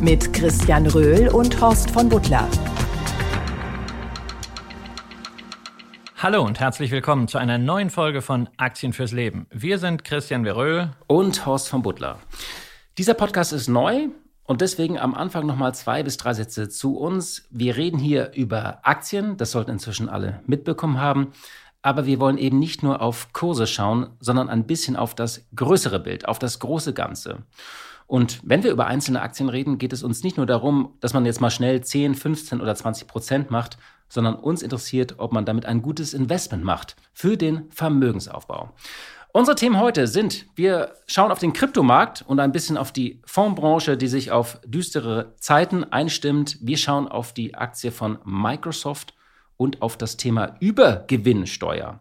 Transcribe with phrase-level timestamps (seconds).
[0.00, 2.48] Mit Christian Röhl und Horst von Butler.
[6.16, 9.48] Hallo und herzlich willkommen zu einer neuen Folge von Aktien fürs Leben.
[9.50, 12.20] Wir sind Christian Veröhl und Horst von Butler.
[12.96, 14.06] Dieser Podcast ist neu
[14.44, 17.48] und deswegen am Anfang nochmal zwei bis drei Sätze zu uns.
[17.50, 21.32] Wir reden hier über Aktien, das sollten inzwischen alle mitbekommen haben.
[21.82, 25.98] Aber wir wollen eben nicht nur auf Kurse schauen, sondern ein bisschen auf das größere
[25.98, 27.42] Bild, auf das große Ganze.
[28.08, 31.26] Und wenn wir über einzelne Aktien reden, geht es uns nicht nur darum, dass man
[31.26, 33.76] jetzt mal schnell 10, 15 oder 20 Prozent macht,
[34.08, 38.70] sondern uns interessiert, ob man damit ein gutes Investment macht für den Vermögensaufbau.
[39.32, 43.98] Unsere Themen heute sind, wir schauen auf den Kryptomarkt und ein bisschen auf die Fondsbranche,
[43.98, 46.56] die sich auf düstere Zeiten einstimmt.
[46.62, 49.12] Wir schauen auf die Aktie von Microsoft
[49.58, 52.00] und auf das Thema Übergewinnsteuer.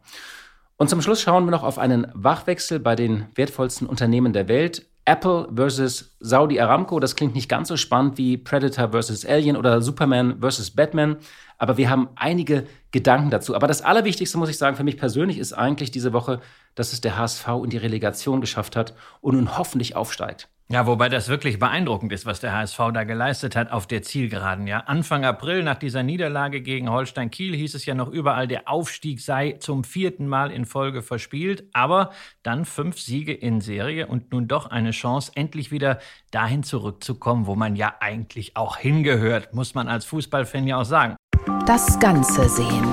[0.77, 4.87] Und zum Schluss schauen wir noch auf einen Wachwechsel bei den wertvollsten Unternehmen der Welt.
[5.07, 9.81] Apple versus Saudi Aramco, das klingt nicht ganz so spannend wie Predator versus Alien oder
[9.81, 11.15] Superman versus Batman,
[11.57, 13.55] aber wir haben einige Gedanken dazu.
[13.55, 16.39] Aber das Allerwichtigste, muss ich sagen, für mich persönlich ist eigentlich diese Woche,
[16.75, 20.49] dass es der HSV in die Relegation geschafft hat und nun hoffentlich aufsteigt.
[20.69, 24.67] Ja, wobei das wirklich beeindruckend ist, was der HSV da geleistet hat auf der Zielgeraden.
[24.67, 28.67] Ja, Anfang April nach dieser Niederlage gegen Holstein Kiel hieß es ja noch überall, der
[28.67, 31.63] Aufstieg sei zum vierten Mal in Folge verspielt.
[31.71, 32.11] Aber
[32.43, 35.99] dann fünf Siege in Serie und nun doch eine Chance, endlich wieder
[36.31, 41.15] dahin zurückzukommen, wo man ja eigentlich auch hingehört, muss man als Fußballfan ja auch sagen.
[41.65, 42.85] Das Ganze sehen.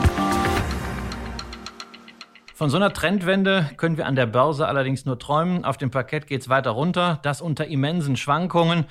[2.54, 5.64] Von so einer Trendwende können wir an der Börse allerdings nur träumen.
[5.64, 8.84] Auf dem Parkett geht es weiter runter, das unter immensen Schwankungen.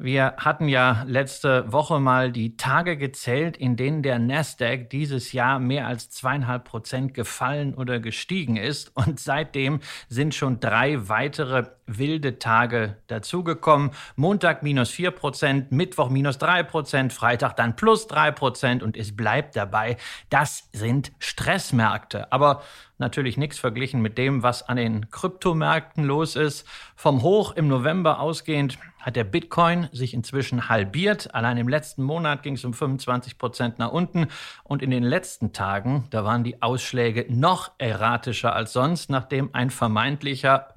[0.00, 5.58] Wir hatten ja letzte Woche mal die Tage gezählt, in denen der Nasdaq dieses Jahr
[5.58, 8.94] mehr als zweieinhalb Prozent gefallen oder gestiegen ist.
[8.94, 13.90] Und seitdem sind schon drei weitere wilde Tage dazugekommen.
[14.14, 18.84] Montag minus vier Prozent, Mittwoch minus drei Prozent, Freitag dann plus drei Prozent.
[18.84, 19.96] Und es bleibt dabei,
[20.30, 22.30] das sind Stressmärkte.
[22.30, 22.62] Aber
[22.98, 26.68] natürlich nichts verglichen mit dem, was an den Kryptomärkten los ist.
[26.94, 31.34] Vom Hoch im November ausgehend hat der Bitcoin sich inzwischen halbiert.
[31.34, 34.26] Allein im letzten Monat ging es um 25 Prozent nach unten.
[34.64, 39.70] Und in den letzten Tagen, da waren die Ausschläge noch erratischer als sonst, nachdem ein
[39.70, 40.74] vermeintlicher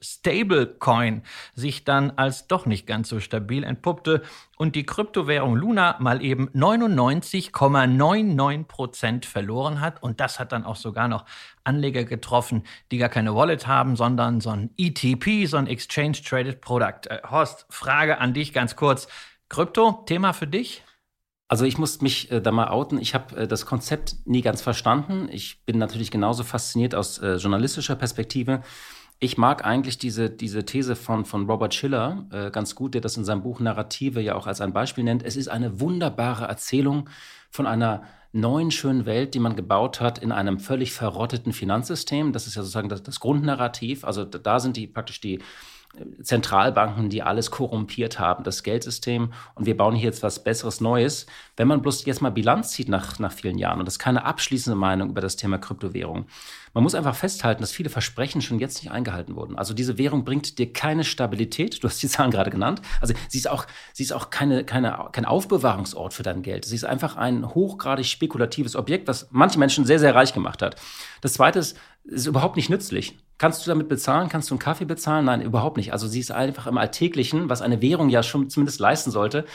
[0.00, 1.22] Stablecoin
[1.54, 4.22] sich dann als doch nicht ganz so stabil entpuppte
[4.62, 10.00] und die Kryptowährung Luna mal eben 99,99 Prozent verloren hat.
[10.04, 11.24] Und das hat dann auch sogar noch
[11.64, 12.62] Anleger getroffen,
[12.92, 17.08] die gar keine Wallet haben, sondern so ein ETP, so ein Exchange Traded Product.
[17.08, 19.08] Äh, Horst, Frage an dich ganz kurz.
[19.48, 20.84] Krypto, Thema für dich?
[21.48, 23.00] Also ich muss mich äh, da mal outen.
[23.00, 25.28] Ich habe äh, das Konzept nie ganz verstanden.
[25.32, 28.62] Ich bin natürlich genauso fasziniert aus äh, journalistischer Perspektive
[29.22, 33.16] ich mag eigentlich diese, diese These von, von Robert Schiller äh, ganz gut, der das
[33.16, 35.22] in seinem Buch Narrative ja auch als ein Beispiel nennt.
[35.22, 37.08] Es ist eine wunderbare Erzählung
[37.48, 42.32] von einer neuen schönen Welt, die man gebaut hat in einem völlig verrotteten Finanzsystem.
[42.32, 44.04] Das ist ja sozusagen das, das Grundnarrativ.
[44.04, 45.40] Also da sind die praktisch die
[46.22, 49.32] Zentralbanken, die alles korrumpiert haben, das Geldsystem.
[49.54, 51.26] Und wir bauen hier jetzt was Besseres Neues.
[51.56, 54.24] Wenn man bloß jetzt mal Bilanz zieht nach, nach vielen Jahren, und das ist keine
[54.24, 56.26] abschließende Meinung über das Thema Kryptowährung,
[56.72, 59.58] man muss einfach festhalten, dass viele Versprechen schon jetzt nicht eingehalten wurden.
[59.58, 61.82] Also diese Währung bringt dir keine Stabilität.
[61.82, 62.80] Du hast die Zahlen gerade genannt.
[63.02, 66.64] Also sie ist auch, sie ist auch keine, keine, kein Aufbewahrungsort für dein Geld.
[66.64, 70.76] Sie ist einfach ein hochgradig spekulatives Objekt, was manche Menschen sehr, sehr reich gemacht hat.
[71.20, 73.18] Das zweite ist, ist überhaupt nicht nützlich.
[73.42, 74.28] Kannst du damit bezahlen?
[74.28, 75.24] Kannst du einen Kaffee bezahlen?
[75.24, 75.92] Nein, überhaupt nicht.
[75.92, 79.46] Also sie ist einfach im Alltäglichen, was eine Währung ja schon zumindest leisten sollte,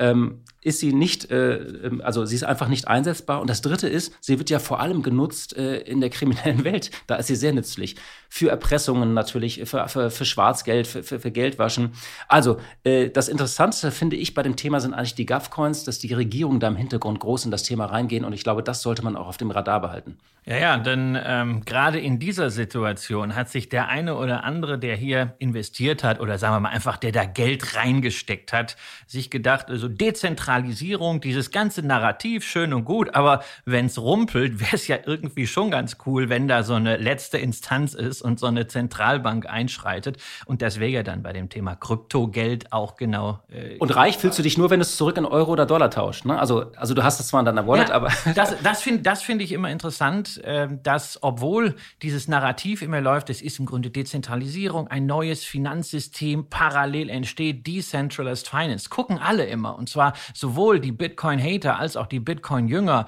[0.00, 3.40] ähm, ist sie nicht, äh, ähm, also sie ist einfach nicht einsetzbar.
[3.40, 6.90] Und das Dritte ist, sie wird ja vor allem genutzt äh, in der kriminellen Welt.
[7.06, 7.96] Da ist sie sehr nützlich.
[8.28, 11.92] Für Erpressungen natürlich, für, für, für Schwarzgeld, für, für, für Geldwaschen.
[12.28, 16.12] Also äh, das Interessanteste finde ich bei dem Thema sind eigentlich die GovCoins, dass die
[16.12, 18.24] Regierungen da im Hintergrund groß in das Thema reingehen.
[18.24, 20.18] Und ich glaube, das sollte man auch auf dem Radar behalten.
[20.46, 24.96] Ja, ja, denn ähm, gerade in dieser Situation hat sich der eine oder andere, der
[24.96, 28.76] hier investiert hat oder sagen wir mal einfach, der da Geld reingesteckt hat,
[29.06, 34.76] sich gedacht, also Dezentralisierung, dieses ganze Narrativ, schön und gut, aber wenn es rumpelt, wäre
[34.76, 38.46] es ja irgendwie schon ganz cool, wenn da so eine letzte Instanz ist und so
[38.46, 40.18] eine Zentralbank einschreitet.
[40.46, 43.40] Und das wäre ja dann bei dem Thema Kryptogeld auch genau.
[43.48, 45.90] Äh, und reich fühlst du dich nur, wenn du es zurück in Euro oder Dollar
[45.90, 46.24] tauscht.
[46.24, 46.38] Ne?
[46.38, 48.10] Also, also du hast es zwar in deiner Wallet, ja, aber.
[48.34, 53.28] Das, das finde das find ich immer interessant, äh, dass obwohl dieses Narrativ immer läuft,
[53.28, 59.76] es ist im Grunde Dezentralisierung, ein neues Finanzsystem parallel entsteht, Decentralized Finance, gucken alle immer.
[59.80, 63.06] Und zwar sowohl die Bitcoin-Hater als auch die Bitcoin-Jünger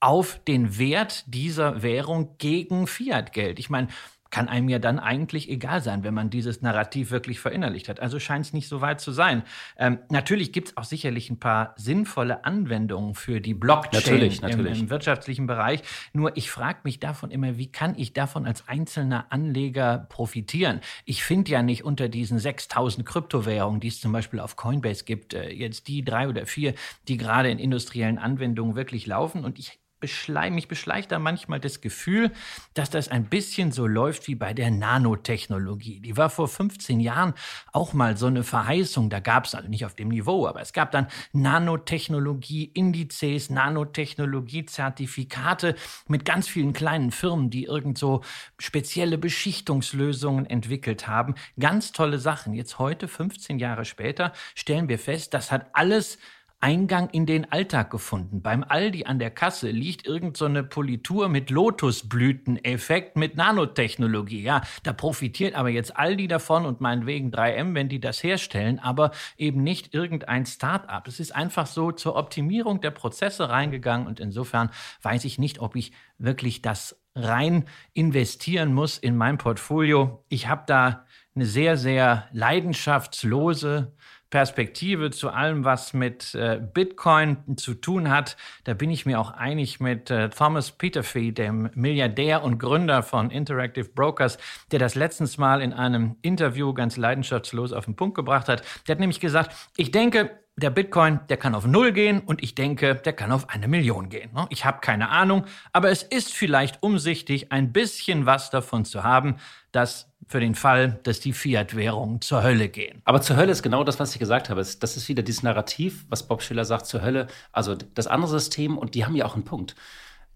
[0.00, 3.58] auf den Wert dieser Währung gegen Fiat-Geld.
[3.58, 3.88] Ich meine,
[4.30, 8.00] kann einem ja dann eigentlich egal sein, wenn man dieses Narrativ wirklich verinnerlicht hat.
[8.00, 9.42] Also scheint es nicht so weit zu sein.
[9.78, 14.78] Ähm, natürlich gibt es auch sicherlich ein paar sinnvolle Anwendungen für die Blockchain natürlich, natürlich.
[14.78, 15.82] Im, Im, wirtschaftlichen Bereich.
[16.12, 20.80] Nur ich frage mich davon immer, wie kann ich davon als einzelner Anleger profitieren?
[21.04, 25.34] Ich finde ja nicht unter diesen 6000 Kryptowährungen, die es zum Beispiel auf Coinbase gibt,
[25.34, 26.74] äh, jetzt die drei oder vier,
[27.08, 29.44] die gerade in industriellen Anwendungen wirklich laufen.
[29.44, 32.30] Und ich beschleicht, mich beschleicht da manchmal das Gefühl,
[32.74, 36.00] dass das ein bisschen so läuft wie bei der Nanotechnologie.
[36.00, 37.34] Die war vor 15 Jahren
[37.72, 39.10] auch mal so eine Verheißung.
[39.10, 45.74] Da gab es also nicht auf dem Niveau, aber es gab dann Nanotechnologie-Indizes, Nanotechnologie-Zertifikate
[46.06, 48.22] mit ganz vielen kleinen Firmen, die irgend so
[48.58, 51.34] spezielle Beschichtungslösungen entwickelt haben.
[51.58, 52.54] Ganz tolle Sachen.
[52.54, 56.18] Jetzt heute, 15 Jahre später, stellen wir fest, das hat alles
[56.60, 58.42] Eingang in den Alltag gefunden.
[58.42, 64.42] Beim Aldi an der Kasse liegt irgend so Politur mit Lotusblüteneffekt mit Nanotechnologie.
[64.42, 69.12] Ja, da profitiert aber jetzt Aldi davon und meinetwegen 3M, wenn die das herstellen, aber
[69.36, 71.06] eben nicht irgendein Start-up.
[71.06, 74.70] Es ist einfach so zur Optimierung der Prozesse reingegangen und insofern
[75.02, 80.24] weiß ich nicht, ob ich wirklich das rein investieren muss in mein Portfolio.
[80.28, 81.04] Ich habe da
[81.34, 83.92] eine sehr, sehr leidenschaftslose
[84.30, 88.36] Perspektive zu allem, was mit äh, Bitcoin zu tun hat.
[88.64, 93.30] Da bin ich mir auch einig mit äh, Thomas Peterfee, dem Milliardär und Gründer von
[93.30, 94.38] Interactive Brokers,
[94.70, 98.62] der das letztens mal in einem Interview ganz leidenschaftslos auf den Punkt gebracht hat.
[98.86, 102.54] Der hat nämlich gesagt, ich denke, der Bitcoin, der kann auf Null gehen und ich
[102.54, 104.32] denke, der kann auf eine Million gehen.
[104.34, 104.46] Ne?
[104.50, 109.36] Ich habe keine Ahnung, aber es ist vielleicht umsichtig, ein bisschen was davon zu haben,
[109.70, 113.00] dass für den Fall, dass die Fiat-Währungen zur Hölle gehen.
[113.04, 114.60] Aber zur Hölle ist genau das, was ich gesagt habe.
[114.60, 117.28] Das ist wieder dieses Narrativ, was Bob Schiller sagt, zur Hölle.
[117.50, 119.74] Also das andere System, und die haben ja auch einen Punkt.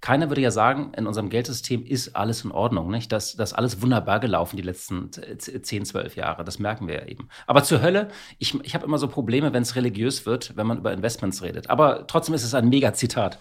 [0.00, 2.90] Keiner würde ja sagen, in unserem Geldsystem ist alles in Ordnung.
[2.90, 3.12] Nicht?
[3.12, 6.42] Das, das ist alles wunderbar gelaufen die letzten 10, 12 Jahre.
[6.42, 7.28] Das merken wir ja eben.
[7.46, 8.08] Aber zur Hölle,
[8.38, 11.70] ich, ich habe immer so Probleme, wenn es religiös wird, wenn man über Investments redet.
[11.70, 13.38] Aber trotzdem ist es ein Mega-Zitat.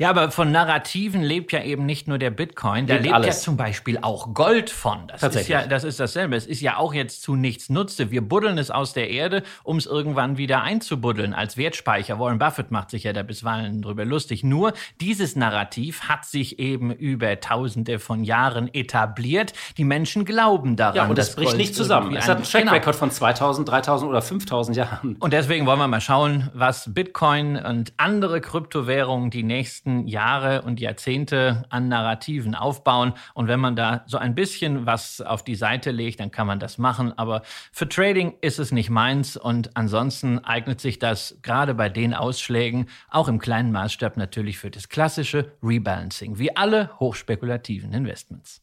[0.00, 3.32] Ja, aber von Narrativen lebt ja eben nicht nur der Bitcoin, da lebt, lebt ja
[3.32, 5.08] zum Beispiel auch Gold von.
[5.08, 6.36] Das ist ja, das ist dasselbe.
[6.36, 8.10] Es ist ja auch jetzt zu nichts Nutze.
[8.10, 12.18] Wir buddeln es aus der Erde, um es irgendwann wieder einzubuddeln als Wertspeicher.
[12.18, 14.42] Warren Buffett macht sich ja da bisweilen drüber lustig.
[14.42, 19.52] Nur dieses Narrativ hat sich eben über Tausende von Jahren etabliert.
[19.76, 20.96] Die Menschen glauben daran.
[20.96, 22.16] Ja, und das bricht Gold nicht zusammen.
[22.16, 22.98] Es hat einen Track Record genau.
[23.00, 25.16] von 2000, 3000 oder 5000 Jahren.
[25.20, 30.62] Und deswegen wollen wir mal schauen, was Bitcoin und andere Kryptowährungen die nächsten nächsten Jahre
[30.62, 33.14] und Jahrzehnte an Narrativen aufbauen.
[33.34, 36.60] Und wenn man da so ein bisschen was auf die Seite legt, dann kann man
[36.60, 37.16] das machen.
[37.18, 37.42] Aber
[37.72, 39.36] für Trading ist es nicht meins.
[39.36, 44.70] Und ansonsten eignet sich das gerade bei den Ausschlägen auch im kleinen Maßstab natürlich für
[44.70, 48.62] das klassische Rebalancing, wie alle hochspekulativen Investments.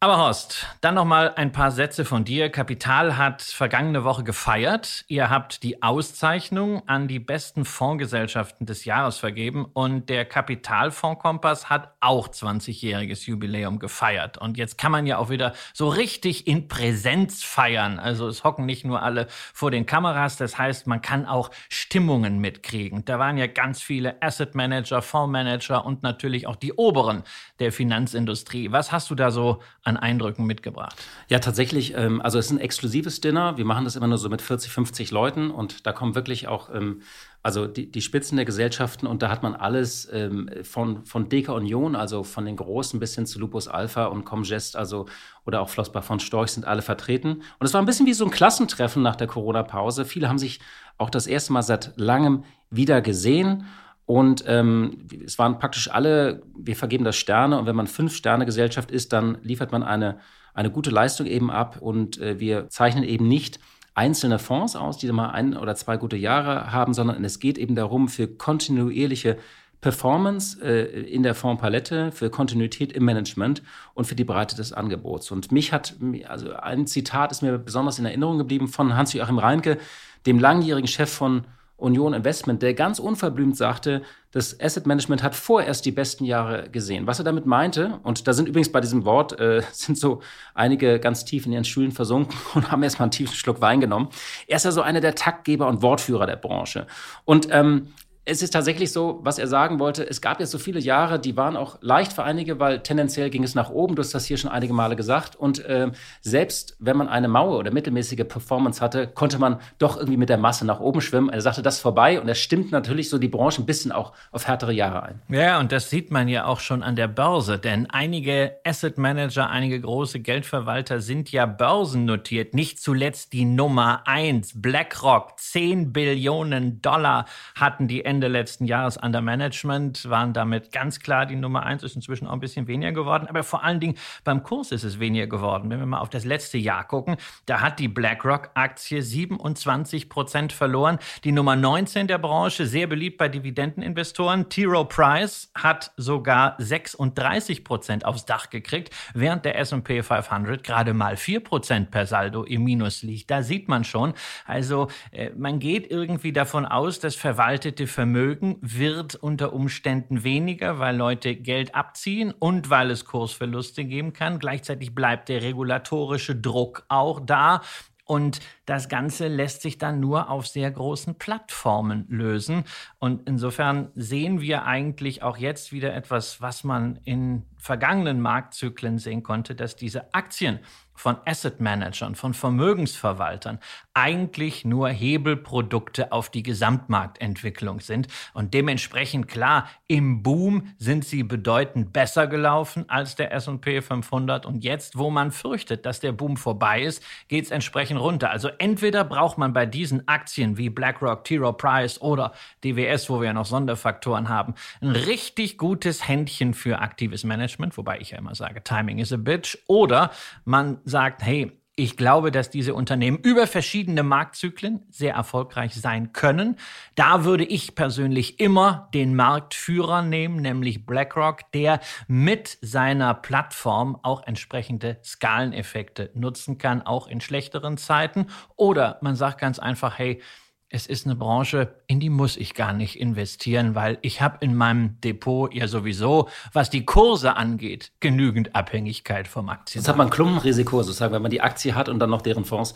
[0.00, 2.50] Aber Horst, dann noch mal ein paar Sätze von dir.
[2.50, 5.04] Kapital hat vergangene Woche gefeiert.
[5.08, 11.96] Ihr habt die Auszeichnung an die besten Fondsgesellschaften des Jahres vergeben und der Kapitalfondskompass hat
[11.98, 14.38] auch 20-jähriges Jubiläum gefeiert.
[14.38, 17.98] Und jetzt kann man ja auch wieder so richtig in Präsenz feiern.
[17.98, 22.38] Also es hocken nicht nur alle vor den Kameras, das heißt, man kann auch Stimmungen
[22.38, 23.04] mitkriegen.
[23.04, 27.24] Da waren ja ganz viele Asset Manager, Fondsmanager und natürlich auch die Oberen
[27.58, 28.70] der Finanzindustrie.
[28.70, 30.96] Was hast du da so an Eindrücken mitgebracht?
[31.28, 31.94] Ja, tatsächlich.
[31.96, 33.56] Ähm, also es ist ein exklusives Dinner.
[33.56, 36.72] Wir machen das immer nur so mit 40, 50 Leuten und da kommen wirklich auch
[36.72, 37.02] ähm,
[37.42, 41.52] also die, die Spitzen der Gesellschaften und da hat man alles ähm, von, von Deka
[41.52, 45.06] Union, also von den Großen bis hin zu Lupus Alpha und Comgest, also
[45.46, 47.42] oder auch Flossbach von Storch sind alle vertreten.
[47.58, 50.04] Und es war ein bisschen wie so ein Klassentreffen nach der Corona-Pause.
[50.04, 50.60] Viele haben sich
[50.98, 53.64] auch das erste Mal seit langem wieder gesehen.
[54.08, 59.12] Und ähm, es waren praktisch alle, wir vergeben das Sterne und wenn man Fünf-Sterne-Gesellschaft ist,
[59.12, 60.18] dann liefert man eine,
[60.54, 63.60] eine gute Leistung eben ab und äh, wir zeichnen eben nicht
[63.94, 67.74] einzelne Fonds aus, die mal ein oder zwei gute Jahre haben, sondern es geht eben
[67.74, 69.36] darum, für kontinuierliche
[69.82, 73.62] Performance äh, in der Fondspalette, für Kontinuität im Management
[73.92, 75.30] und für die Breite des Angebots.
[75.30, 75.96] Und mich hat,
[76.26, 79.76] also ein Zitat ist mir besonders in Erinnerung geblieben von Hans-Joachim Reinke,
[80.24, 81.44] dem langjährigen Chef von
[81.78, 87.06] Union Investment, der ganz unverblümt sagte, das Asset Management hat vorerst die besten Jahre gesehen.
[87.06, 90.20] Was er damit meinte, und da sind übrigens bei diesem Wort, äh, sind so
[90.54, 94.08] einige ganz tief in ihren Stühlen versunken und haben erstmal einen tiefen Schluck Wein genommen.
[94.48, 96.86] Er ist ja so einer der Taktgeber und Wortführer der Branche.
[97.24, 97.92] Und ähm,
[98.28, 101.36] es ist tatsächlich so, was er sagen wollte, es gab jetzt so viele Jahre, die
[101.36, 104.36] waren auch leicht für einige, weil tendenziell ging es nach oben, du hast das hier
[104.36, 105.34] schon einige Male gesagt.
[105.34, 110.18] Und äh, selbst wenn man eine Mauer oder mittelmäßige Performance hatte, konnte man doch irgendwie
[110.18, 111.30] mit der Masse nach oben schwimmen.
[111.30, 114.12] Er sagte, das ist vorbei und er stimmt natürlich so die Branche ein bisschen auch
[114.30, 115.22] auf härtere Jahre ein.
[115.30, 119.48] Ja, und das sieht man ja auch schon an der Börse, denn einige Asset Manager,
[119.48, 122.52] einige große Geldverwalter sind ja börsennotiert.
[122.52, 128.96] Nicht zuletzt die Nummer eins, BlackRock, 10 Billionen Dollar hatten die Ende Ende letzten Jahres
[128.96, 132.90] under Management, waren damit ganz klar die Nummer eins, ist inzwischen auch ein bisschen weniger
[132.90, 133.94] geworden, aber vor allen Dingen
[134.24, 135.70] beim Kurs ist es weniger geworden.
[135.70, 140.98] Wenn wir mal auf das letzte Jahr gucken, da hat die BlackRock-Aktie 27 Prozent verloren.
[141.22, 144.64] Die Nummer 19 der Branche, sehr beliebt bei Dividendeninvestoren, T.
[144.64, 151.16] Rowe Price, hat sogar 36 Prozent aufs Dach gekriegt, während der S&P 500 gerade mal
[151.16, 153.30] 4 Prozent per Saldo im Minus liegt.
[153.30, 154.12] Da sieht man schon,
[154.44, 160.96] also äh, man geht irgendwie davon aus, dass verwaltete Vermögen wird unter Umständen weniger, weil
[160.96, 164.38] Leute Geld abziehen und weil es Kursverluste geben kann.
[164.38, 167.60] Gleichzeitig bleibt der regulatorische Druck auch da.
[168.04, 172.62] Und das Ganze lässt sich dann nur auf sehr großen Plattformen lösen.
[173.00, 179.24] Und insofern sehen wir eigentlich auch jetzt wieder etwas, was man in vergangenen Marktzyklen sehen
[179.24, 180.60] konnte, dass diese Aktien
[180.98, 183.60] von Asset Managern, von Vermögensverwaltern
[183.94, 188.08] eigentlich nur Hebelprodukte auf die Gesamtmarktentwicklung sind.
[188.32, 194.46] Und dementsprechend klar, im Boom sind sie bedeutend besser gelaufen als der SP 500.
[194.46, 198.30] Und jetzt, wo man fürchtet, dass der Boom vorbei ist, geht es entsprechend runter.
[198.30, 201.38] Also entweder braucht man bei diesen Aktien wie BlackRock, T.
[201.38, 202.32] Rowe Price oder
[202.64, 207.98] DWS, wo wir ja noch Sonderfaktoren haben, ein richtig gutes Händchen für aktives Management, wobei
[207.98, 209.58] ich ja immer sage, Timing is a bitch.
[209.66, 210.10] Oder
[210.44, 216.56] man sagt, hey, ich glaube, dass diese Unternehmen über verschiedene Marktzyklen sehr erfolgreich sein können.
[216.96, 221.78] Da würde ich persönlich immer den Marktführer nehmen, nämlich BlackRock, der
[222.08, 228.26] mit seiner Plattform auch entsprechende Skaleneffekte nutzen kann, auch in schlechteren Zeiten.
[228.56, 230.20] Oder man sagt ganz einfach, hey,
[230.70, 234.54] es ist eine Branche, in die muss ich gar nicht investieren, weil ich habe in
[234.54, 239.80] meinem Depot ja sowieso, was die Kurse angeht, genügend Abhängigkeit vom Aktien.
[239.80, 242.74] Jetzt hat man Klumpenrisiko sozusagen, wenn man die Aktie hat und dann noch deren Fonds.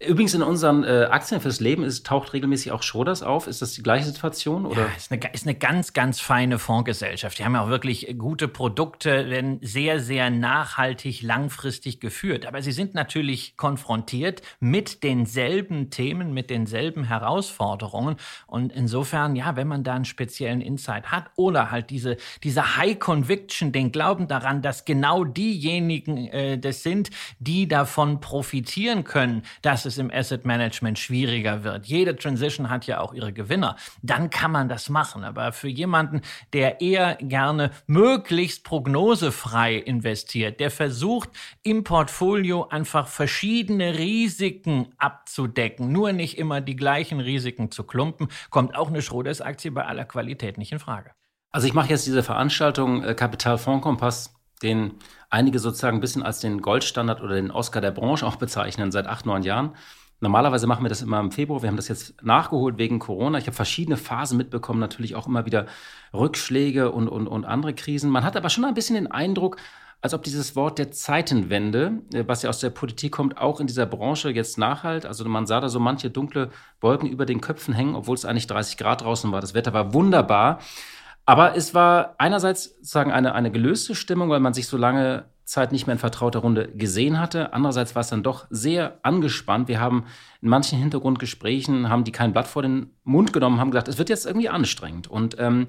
[0.00, 3.48] Übrigens in unseren äh, Aktien fürs Leben ist, taucht regelmäßig auch Schroders auf.
[3.48, 4.64] Ist das die gleiche Situation?
[4.64, 4.82] Oder?
[4.82, 7.36] Ja, ist eine, ist eine ganz, ganz feine Fondsgesellschaft.
[7.36, 12.46] Die haben ja auch wirklich gute Produkte, werden sehr, sehr nachhaltig, langfristig geführt.
[12.46, 18.18] Aber sie sind natürlich konfrontiert mit denselben Themen, mit denselben Herausforderungen.
[18.46, 23.00] Und insofern, ja, wenn man da einen speziellen Insight hat oder halt diese, diese High
[23.00, 29.87] Conviction, den Glauben daran, dass genau diejenigen äh, das sind, die davon profitieren können, dass
[29.88, 31.86] es im Asset Management schwieriger wird.
[31.86, 33.76] Jede Transition hat ja auch ihre Gewinner.
[34.02, 35.24] Dann kann man das machen.
[35.24, 41.30] Aber für jemanden, der eher gerne möglichst prognosefrei investiert, der versucht
[41.62, 48.76] im Portfolio einfach verschiedene Risiken abzudecken, nur nicht immer die gleichen Risiken zu klumpen, kommt
[48.76, 51.10] auch eine Schroders-Aktie bei aller Qualität nicht in Frage.
[51.50, 54.94] Also ich mache jetzt diese Veranstaltung äh, Kapitalfondskompass, den
[55.30, 59.06] einige sozusagen ein bisschen als den Goldstandard oder den Oscar der Branche auch bezeichnen, seit
[59.06, 59.72] acht, neun Jahren.
[60.20, 61.62] Normalerweise machen wir das immer im Februar.
[61.62, 63.38] Wir haben das jetzt nachgeholt wegen Corona.
[63.38, 65.66] Ich habe verschiedene Phasen mitbekommen, natürlich auch immer wieder
[66.12, 68.10] Rückschläge und, und, und andere Krisen.
[68.10, 69.58] Man hat aber schon ein bisschen den Eindruck,
[70.00, 73.66] als ob dieses Wort der Zeitenwende, äh, was ja aus der Politik kommt, auch in
[73.66, 75.06] dieser Branche jetzt nachhalt.
[75.06, 78.46] Also man sah da so manche dunkle Wolken über den Köpfen hängen, obwohl es eigentlich
[78.48, 79.40] 30 Grad draußen war.
[79.40, 80.60] Das Wetter war wunderbar.
[81.28, 85.72] Aber es war einerseits sozusagen eine, eine gelöste Stimmung, weil man sich so lange Zeit
[85.72, 87.52] nicht mehr in vertrauter Runde gesehen hatte.
[87.52, 89.68] Andererseits war es dann doch sehr angespannt.
[89.68, 90.06] Wir haben
[90.40, 94.08] in manchen Hintergrundgesprächen, haben die kein Blatt vor den Mund genommen, haben gesagt, es wird
[94.08, 95.06] jetzt irgendwie anstrengend.
[95.06, 95.66] Und ähm,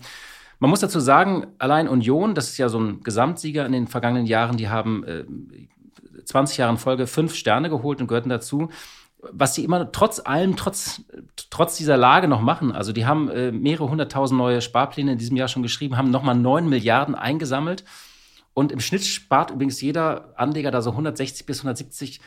[0.60, 4.28] man muss dazu sagen, allein Union, das ist ja so ein Gesamtsieger in den vergangenen
[4.28, 5.26] Jahren, die haben äh,
[6.24, 8.70] 20 Jahre in Folge fünf Sterne geholt und gehörten dazu
[9.22, 11.02] was sie immer trotz allem, trotz,
[11.50, 12.72] trotz dieser Lage noch machen.
[12.72, 16.36] Also die haben äh, mehrere hunderttausend neue Sparpläne in diesem Jahr schon geschrieben, haben nochmal
[16.36, 17.84] neun Milliarden eingesammelt.
[18.54, 22.22] Und im Schnitt spart übrigens jeder Anleger da so 160 bis 170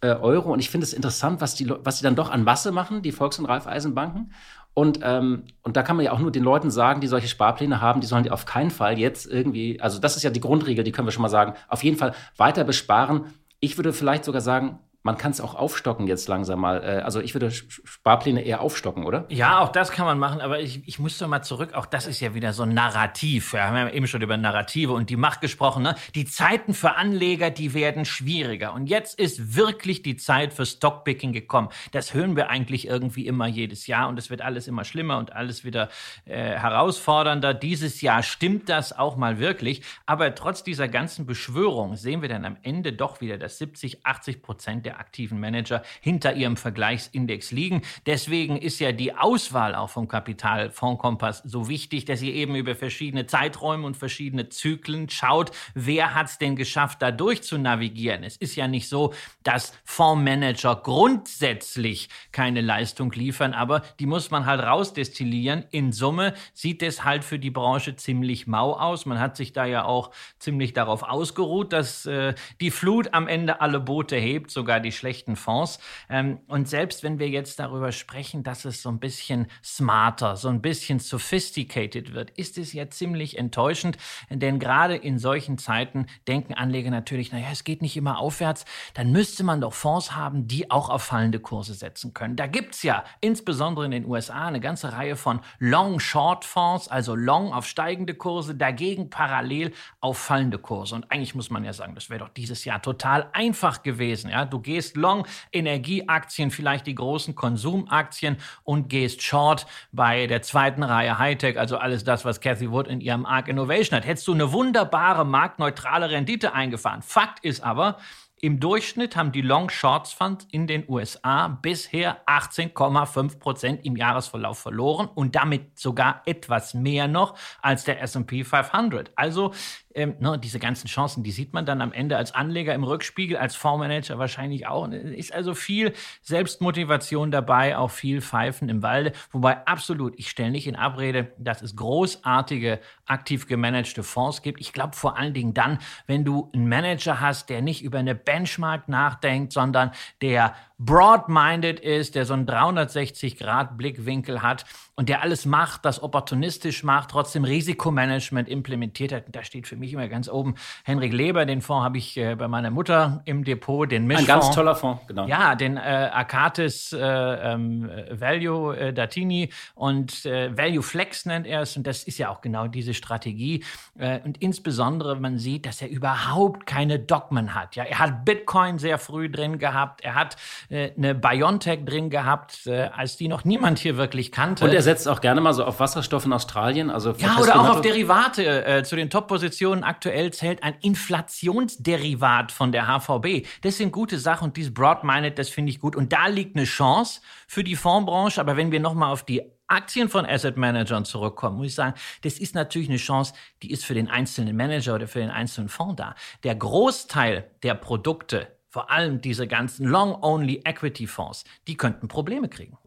[0.00, 0.52] äh, Euro.
[0.52, 3.12] Und ich finde es interessant, was die, was die dann doch an Masse machen, die
[3.12, 4.32] Volks- und Raiffeisenbanken.
[4.74, 7.80] Und, ähm, und da kann man ja auch nur den Leuten sagen, die solche Sparpläne
[7.80, 10.84] haben, die sollen die auf keinen Fall jetzt irgendwie, also das ist ja die Grundregel,
[10.84, 13.26] die können wir schon mal sagen, auf jeden Fall weiter besparen.
[13.58, 16.82] Ich würde vielleicht sogar sagen, man kann es auch aufstocken jetzt langsam mal.
[16.82, 19.26] Äh, also ich würde Sparpläne eher aufstocken, oder?
[19.28, 21.74] Ja, auch das kann man machen, aber ich, ich muss doch mal zurück.
[21.74, 23.52] Auch das ist ja wieder so ein Narrativ.
[23.52, 25.84] Wir haben ja eben schon über Narrative und die Macht gesprochen.
[25.84, 25.94] Ne?
[26.14, 28.74] Die Zeiten für Anleger, die werden schwieriger.
[28.74, 31.68] Und jetzt ist wirklich die Zeit für Stockpicking gekommen.
[31.92, 35.32] Das hören wir eigentlich irgendwie immer jedes Jahr und es wird alles immer schlimmer und
[35.32, 35.90] alles wieder
[36.24, 37.54] äh, herausfordernder.
[37.54, 39.82] Dieses Jahr stimmt das auch mal wirklich.
[40.06, 44.42] Aber trotz dieser ganzen Beschwörung sehen wir dann am Ende doch wieder, dass 70, 80
[44.42, 47.82] Prozent der aktiven Manager hinter ihrem Vergleichsindex liegen.
[48.06, 53.26] Deswegen ist ja die Auswahl auch vom Kapitalfondskompass so wichtig, dass ihr eben über verschiedene
[53.26, 58.22] Zeiträume und verschiedene Zyklen schaut, wer hat es denn geschafft, da durch zu navigieren.
[58.22, 64.46] Es ist ja nicht so, dass Fondsmanager grundsätzlich keine Leistung liefern, aber die muss man
[64.46, 65.64] halt rausdestillieren.
[65.70, 69.04] In Summe sieht es halt für die Branche ziemlich mau aus.
[69.04, 73.60] Man hat sich da ja auch ziemlich darauf ausgeruht, dass äh, die Flut am Ende
[73.60, 75.78] alle Boote hebt, sogar die die schlechten Fonds.
[76.08, 80.48] Ähm, und selbst wenn wir jetzt darüber sprechen, dass es so ein bisschen smarter, so
[80.48, 83.98] ein bisschen sophisticated wird, ist es ja ziemlich enttäuschend,
[84.30, 89.12] denn gerade in solchen Zeiten denken Anleger natürlich, naja, es geht nicht immer aufwärts, dann
[89.12, 92.36] müsste man doch Fonds haben, die auch auf fallende Kurse setzen können.
[92.36, 97.52] Da gibt es ja insbesondere in den USA eine ganze Reihe von Long-Short-Fonds, also Long
[97.52, 100.94] auf steigende Kurse, dagegen parallel auf fallende Kurse.
[100.94, 104.30] Und eigentlich muss man ja sagen, das wäre doch dieses Jahr total einfach gewesen.
[104.30, 104.44] Ja?
[104.44, 111.18] Du gehst long Energieaktien, vielleicht die großen Konsumaktien und gehst short bei der zweiten Reihe
[111.18, 114.06] Hightech, also alles das, was Cathy Wood in ihrem Arc Innovation hat.
[114.06, 117.00] Hättest du eine wunderbare marktneutrale Rendite eingefahren.
[117.00, 117.96] Fakt ist aber,
[118.40, 124.60] im Durchschnitt haben die Long Shorts Funds in den USA bisher 18,5 Prozent im Jahresverlauf
[124.60, 129.10] verloren und damit sogar etwas mehr noch als der S&P 500.
[129.16, 129.54] Also
[129.94, 133.36] ähm, ne, diese ganzen Chancen, die sieht man dann am Ende als Anleger im Rückspiegel,
[133.36, 134.88] als Fondsmanager wahrscheinlich auch.
[134.88, 135.92] Ist also viel
[136.22, 139.12] Selbstmotivation dabei, auch viel Pfeifen im Walde.
[139.30, 144.60] Wobei absolut, ich stelle nicht in Abrede, dass es großartige, aktiv gemanagte Fonds gibt.
[144.60, 148.14] Ich glaube vor allen Dingen dann, wenn du einen Manager hast, der nicht über eine
[148.14, 155.84] Benchmark nachdenkt, sondern der broad-minded ist, der so einen 360-Grad-Blickwinkel hat und der alles macht,
[155.84, 159.24] das opportunistisch macht, trotzdem Risikomanagement implementiert hat.
[159.28, 161.46] Da steht für mich immer ganz oben Henrik Leber.
[161.46, 164.30] Den Fonds habe ich äh, bei meiner Mutter im Depot, den Mischfonds.
[164.30, 165.26] Ein ganz toller Fonds, genau.
[165.26, 171.62] Ja, den äh, Akatis äh, ähm, Value äh, Datini und äh, Value Flex nennt er
[171.62, 171.76] es.
[171.76, 173.64] Und das ist ja auch genau diese Strategie.
[173.98, 177.74] Äh, und insbesondere, man sieht, dass er überhaupt keine Dogmen hat.
[177.74, 180.02] Ja, er hat Bitcoin sehr früh drin gehabt.
[180.02, 180.36] Er hat
[180.70, 184.64] äh, eine Biontech drin gehabt, äh, als die noch niemand hier wirklich kannte.
[184.64, 186.90] Und er setzt auch gerne mal so auf Wasserstoff in Australien.
[186.90, 188.66] Also ja, oder auch auf Derivate.
[188.66, 193.46] Äh, zu den Top-Positionen aktuell zählt ein Inflationsderivat von der HVB.
[193.62, 195.96] Das sind gute Sachen und dieses Broad-Minded, das finde ich gut.
[195.96, 198.40] Und da liegt eine Chance für die Fondsbranche.
[198.40, 202.38] Aber wenn wir nochmal auf die Aktien von Asset Managern zurückkommen, muss ich sagen, das
[202.38, 205.96] ist natürlich eine Chance, die ist für den einzelnen Manager oder für den einzelnen Fonds
[205.96, 206.14] da.
[206.42, 212.78] Der Großteil der Produkte vor allem diese ganzen Long-Only-Equity-Fonds, die könnten Probleme kriegen.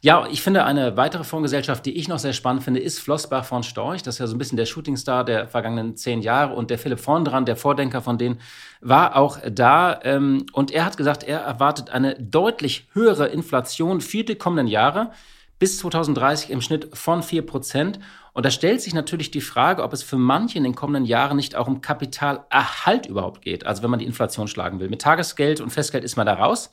[0.00, 3.62] Ja, ich finde, eine weitere Fondsgesellschaft, die ich noch sehr spannend finde, ist Flossbach von
[3.62, 4.02] Storch.
[4.02, 6.54] Das ist ja so ein bisschen der Shootingstar der vergangenen zehn Jahre.
[6.54, 8.38] Und der Philipp Vondran, der Vordenker von denen,
[8.82, 9.98] war auch da.
[10.02, 15.10] Ähm, und er hat gesagt, er erwartet eine deutlich höhere Inflation für die kommenden Jahre
[15.58, 17.98] bis 2030 im Schnitt von 4 Prozent.
[18.34, 21.36] Und da stellt sich natürlich die Frage, ob es für manche in den kommenden Jahren
[21.36, 23.64] nicht auch um Kapitalerhalt überhaupt geht.
[23.64, 24.90] Also wenn man die Inflation schlagen will.
[24.90, 26.70] Mit Tagesgeld und Festgeld ist man da raus.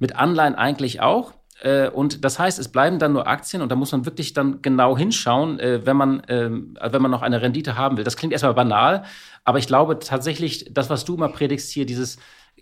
[0.00, 1.32] Mit Anleihen eigentlich auch.
[1.62, 4.60] Äh, und das heißt, es bleiben dann nur Aktien und da muss man wirklich dann
[4.60, 8.02] genau hinschauen, äh, wenn man, ähm, wenn man noch eine Rendite haben will.
[8.02, 9.04] Das klingt erstmal banal,
[9.44, 12.18] aber ich glaube tatsächlich, das, was du immer predigst hier, dieses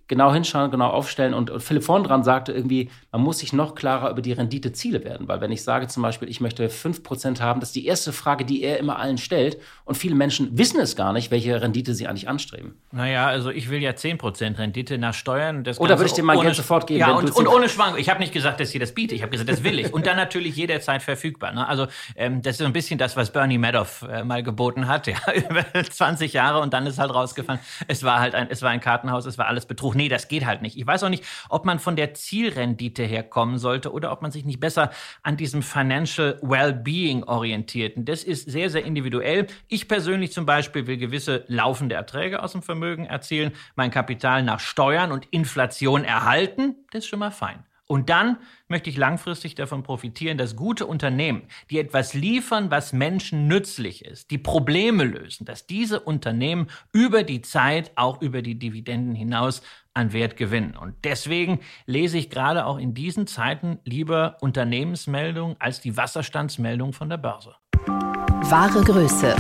[0.09, 1.35] genau hinschauen, genau aufstellen.
[1.35, 5.29] Und, und Philipp Vondran sagte irgendwie, man muss sich noch klarer über die Renditeziele werden.
[5.29, 8.45] Weil wenn ich sage zum Beispiel, ich möchte 5% haben, das ist die erste Frage,
[8.45, 9.59] die er immer allen stellt.
[9.85, 12.75] Und viele Menschen wissen es gar nicht, welche Rendite sie eigentlich anstreben.
[12.91, 15.65] Naja, also ich will ja 10% Rendite nach Steuern.
[15.65, 17.01] Das Oder würde ich dir mal Geld sofort geben?
[17.01, 17.99] Ja, und, und ohne Schwankung.
[17.99, 19.15] Ich habe nicht gesagt, dass ich das biete.
[19.15, 19.93] Ich habe gesagt, das will ich.
[19.93, 21.53] Und dann natürlich jederzeit verfügbar.
[21.53, 21.67] Ne?
[21.67, 21.87] Also
[22.17, 25.03] ähm, das ist so ein bisschen das, was Bernie Madoff äh, mal geboten hat.
[25.13, 27.61] Ja, über 20 Jahre und dann ist halt rausgefallen.
[27.87, 29.92] Es war halt ein, es war ein Kartenhaus, es war alles Betrug.
[29.95, 30.77] Nee, das geht halt nicht.
[30.77, 34.31] Ich weiß auch nicht, ob man von der Zielrendite her kommen sollte oder ob man
[34.31, 34.91] sich nicht besser
[35.23, 37.97] an diesem Financial Wellbeing orientiert.
[37.97, 39.47] Und das ist sehr, sehr individuell.
[39.69, 44.61] Ich persönlich zum Beispiel will gewisse laufende Erträge aus dem Vermögen erzielen, mein Kapital nach
[44.61, 46.77] Steuern und Inflation erhalten.
[46.91, 47.65] Das ist schon mal fein.
[47.93, 53.49] Und dann möchte ich langfristig davon profitieren, dass gute Unternehmen, die etwas liefern, was Menschen
[53.49, 59.15] nützlich ist, die Probleme lösen, dass diese Unternehmen über die Zeit, auch über die Dividenden
[59.15, 59.61] hinaus,
[59.95, 60.77] an Wert gewinnen.
[60.77, 67.09] Und deswegen lese ich gerade auch in diesen Zeiten lieber Unternehmensmeldungen als die Wasserstandsmeldung von
[67.09, 67.55] der Börse.
[67.87, 69.37] Wahre Größe.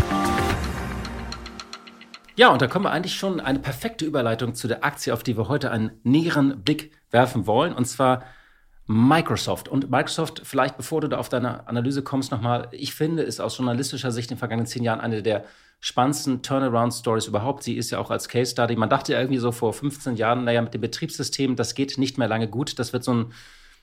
[2.34, 5.36] Ja, und da kommen wir eigentlich schon eine perfekte Überleitung zu der Aktie, auf die
[5.36, 8.24] wir heute einen näheren Blick werfen wollen, und zwar
[8.86, 9.68] Microsoft.
[9.68, 13.58] Und Microsoft, vielleicht bevor du da auf deine Analyse kommst, nochmal, ich finde, ist aus
[13.58, 15.44] journalistischer Sicht in den vergangenen zehn Jahren eine der
[15.82, 17.64] spannendsten Turnaround-Stories überhaupt.
[17.64, 18.76] Sie ist ja auch als Case Study.
[18.76, 22.18] Man dachte ja irgendwie so vor 15 Jahren, naja, mit dem Betriebssystem, das geht nicht
[22.18, 22.78] mehr lange gut.
[22.78, 23.32] Das wird so ein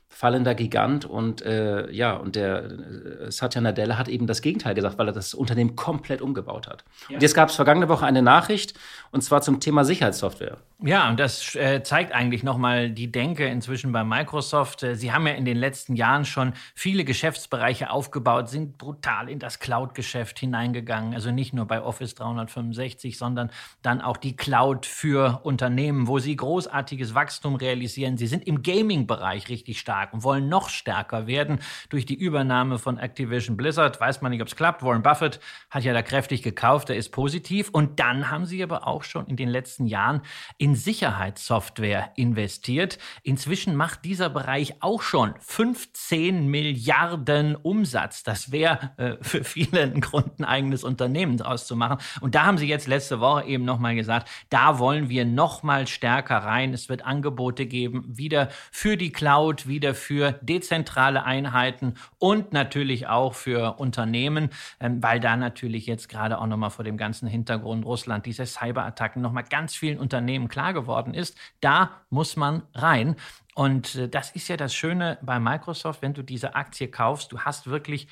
[0.09, 4.97] fallender Gigant und äh, ja, und der äh, Satya Nadella hat eben das Gegenteil gesagt,
[4.97, 6.83] weil er das Unternehmen komplett umgebaut hat.
[7.07, 7.15] Ja.
[7.15, 8.73] Und jetzt gab es vergangene Woche eine Nachricht
[9.11, 10.57] und zwar zum Thema Sicherheitssoftware.
[10.81, 14.81] Ja, und das äh, zeigt eigentlich nochmal die Denke inzwischen bei Microsoft.
[14.81, 19.39] Äh, sie haben ja in den letzten Jahren schon viele Geschäftsbereiche aufgebaut, sind brutal in
[19.39, 21.13] das Cloud-Geschäft hineingegangen.
[21.13, 23.51] Also nicht nur bei Office 365, sondern
[23.83, 28.17] dann auch die Cloud für Unternehmen, wo sie großartiges Wachstum realisieren.
[28.17, 31.59] Sie sind im Gaming-Bereich richtig stark stark und wollen noch stärker werden
[31.89, 33.99] durch die Übernahme von Activision Blizzard.
[33.99, 34.83] Weiß man nicht, ob es klappt.
[34.83, 37.69] Warren Buffett hat ja da kräftig gekauft, der ist positiv.
[37.69, 40.21] Und dann haben sie aber auch schon in den letzten Jahren
[40.57, 42.97] in Sicherheitssoftware investiert.
[43.23, 48.23] Inzwischen macht dieser Bereich auch schon 15 Milliarden Umsatz.
[48.23, 51.97] Das wäre äh, für viele ein Grund, ein eigenes Unternehmen auszumachen.
[52.21, 56.37] Und da haben sie jetzt letzte Woche eben nochmal gesagt, da wollen wir nochmal stärker
[56.37, 56.73] rein.
[56.73, 63.07] Es wird Angebote geben, wieder für die Cloud, wieder wieder für dezentrale Einheiten und natürlich
[63.07, 64.49] auch für Unternehmen,
[64.79, 69.21] ähm, weil da natürlich jetzt gerade auch nochmal vor dem ganzen Hintergrund Russland diese Cyberattacken
[69.21, 71.37] nochmal ganz vielen Unternehmen klar geworden ist.
[71.61, 73.15] Da muss man rein.
[73.55, 77.39] Und äh, das ist ja das Schöne bei Microsoft, wenn du diese Aktie kaufst, du
[77.39, 78.07] hast wirklich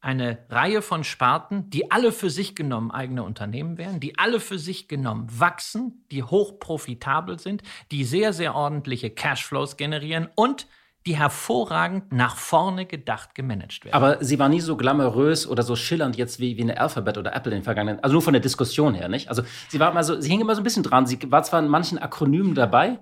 [0.00, 4.58] eine Reihe von Sparten, die alle für sich genommen eigene Unternehmen wären, die alle für
[4.58, 10.68] sich genommen wachsen, die hoch profitabel sind, die sehr, sehr ordentliche Cashflows generieren und
[11.08, 13.94] die hervorragend nach vorne gedacht gemanagt werden.
[13.94, 17.34] Aber sie war nie so glamourös oder so schillernd jetzt wie, wie eine Alphabet oder
[17.34, 19.30] Apple in den vergangenen, also nur von der Diskussion her, nicht?
[19.30, 21.06] Also sie war immer so, sie hing immer so ein bisschen dran.
[21.06, 22.98] Sie war zwar in manchen Akronymen dabei,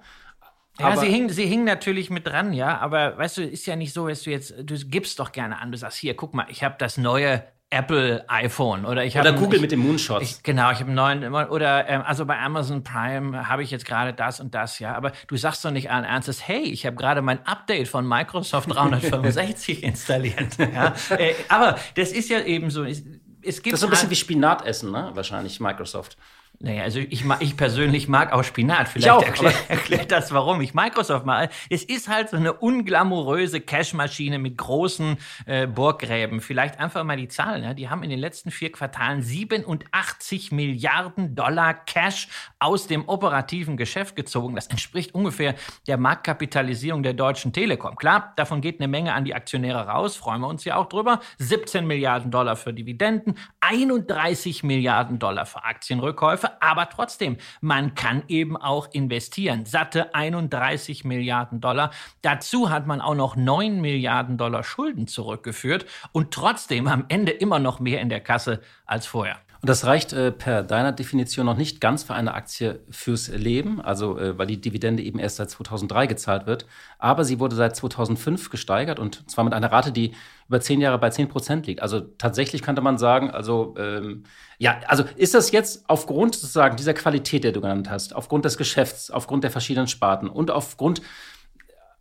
[0.79, 3.95] ja, sie hing, sie hing natürlich mit dran, ja, aber weißt du, ist ja nicht
[3.95, 6.62] so, dass du jetzt, du gibst doch gerne an, du sagst, hier, guck mal, ich
[6.62, 10.22] habe das neue Apple iPhone oder ich habe oder Google ich, mit dem Moonshot.
[10.22, 13.85] Ich, genau, ich habe einen neuen oder ähm, also bei Amazon Prime habe ich jetzt
[13.85, 16.94] gerade das und das, ja, aber du sagst doch nicht allen Ernstes, hey, ich habe
[16.94, 20.94] gerade mein Update von Microsoft 365 installiert, ja?
[21.11, 23.02] Äh, aber das ist ja eben so, es,
[23.42, 25.11] es gibt Das ist so ein bisschen wie Spinatessen, ne?
[25.14, 26.16] Wahrscheinlich Microsoft.
[26.59, 28.88] Naja, also ich, ich persönlich mag auch Spinat.
[28.88, 31.51] Vielleicht auch, erklär, erklärt das, warum ich Microsoft mal.
[31.69, 36.40] Es ist halt so eine unglamouröse Cashmaschine mit großen äh, Burggräben.
[36.40, 37.62] Vielleicht einfach mal die Zahlen.
[37.62, 37.75] Ja?
[37.75, 44.16] Die haben in den letzten vier Quartalen 87 Milliarden Dollar Cash aus dem operativen Geschäft
[44.16, 44.55] gezogen.
[44.55, 45.55] Das entspricht ungefähr
[45.87, 47.97] der Marktkapitalisierung der Deutschen Telekom.
[47.97, 50.16] Klar, davon geht eine Menge an die Aktionäre raus.
[50.16, 51.21] Freuen wir uns ja auch drüber.
[51.38, 53.37] 17 Milliarden Dollar für Dividenden,
[53.68, 56.62] 31 Milliarden Dollar für Aktienrückkäufe.
[56.62, 59.66] Aber trotzdem, man kann eben auch investieren.
[59.66, 61.90] Satte 31 Milliarden Dollar.
[62.22, 67.59] Dazu hat man auch noch 9 Milliarden Dollar Schulden zurückgeführt und trotzdem am Ende immer
[67.59, 69.45] noch mehr in der Kasse als vorher.
[69.66, 74.18] Das reicht äh, per deiner Definition noch nicht ganz für eine Aktie fürs Leben, also
[74.18, 76.66] äh, weil die Dividende eben erst seit 2003 gezahlt wird.
[76.98, 80.12] Aber sie wurde seit 2005 gesteigert und zwar mit einer Rate, die
[80.48, 81.83] über zehn Jahre bei 10 Prozent liegt.
[81.83, 84.24] Also tatsächlich könnte man sagen, also ähm,
[84.59, 88.57] ja, also ist das jetzt aufgrund sozusagen dieser Qualität, die du genannt hast, aufgrund des
[88.57, 91.02] Geschäfts, aufgrund der verschiedenen Sparten und aufgrund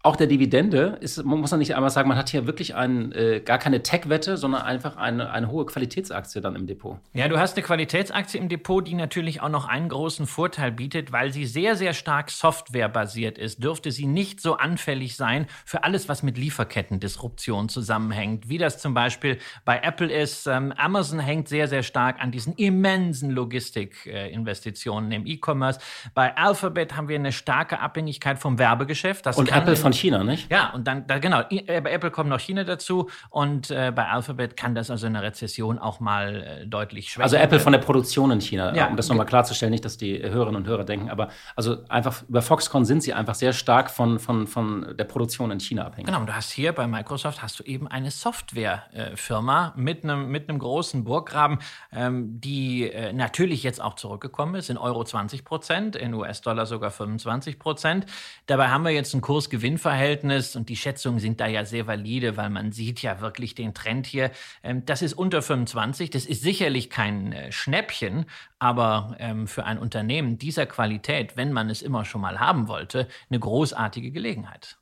[0.06, 3.12] auch der Dividende ist, man muss man nicht einmal sagen, man hat hier wirklich ein,
[3.12, 7.00] äh, gar keine Tech-Wette, sondern einfach eine, eine hohe Qualitätsaktie dann im Depot.
[7.14, 11.12] Ja, du hast eine Qualitätsaktie im Depot, die natürlich auch noch einen großen Vorteil bietet,
[11.12, 13.64] weil sie sehr, sehr stark softwarebasiert ist.
[13.64, 18.94] Dürfte sie nicht so anfällig sein für alles, was mit Lieferkettendisruption zusammenhängt, wie das zum
[18.94, 20.46] Beispiel bei Apple ist.
[20.46, 25.80] Ähm, Amazon hängt sehr, sehr stark an diesen immensen Logistikinvestitionen äh, im E-Commerce.
[26.14, 29.26] Bei Alphabet haben wir eine starke Abhängigkeit vom Werbegeschäft.
[29.26, 30.52] Das und Apple von China, nicht?
[30.52, 34.08] Ja, und dann, da, genau, äh, bei Apple kommt noch China dazu und äh, bei
[34.08, 37.72] Alphabet kann das also in der Rezession auch mal äh, deutlich schwächer Also Apple von
[37.72, 40.84] der Produktion in China, ja, um das nochmal klarzustellen, nicht, dass die Hörerinnen und Hörer
[40.84, 45.06] denken, aber also einfach über Foxconn sind sie einfach sehr stark von, von, von der
[45.06, 46.08] Produktion in China abhängig.
[46.08, 50.50] Genau, und du hast hier bei Microsoft hast du eben eine Softwarefirma mit einem mit
[50.50, 51.60] einem großen Burggraben,
[51.94, 56.92] ähm, die äh, natürlich jetzt auch zurückgekommen ist, in Euro 20 Prozent, in US-Dollar sogar
[56.92, 58.06] 25 Prozent.
[58.48, 62.38] Dabei haben wir jetzt einen Kursgewinn Kursgewinnverhältnis und die Schätzungen sind da ja sehr valide,
[62.38, 64.32] weil man sieht ja wirklich den Trend hier.
[64.64, 66.10] Ähm, das ist unter 25.
[66.10, 68.26] Das ist sicherlich kein äh, Schnäppchen,
[68.60, 73.08] aber ähm, für ein Unternehmen dieser Qualität, wenn man es immer schon mal haben wollte,
[73.30, 74.78] eine großartige Gelegenheit.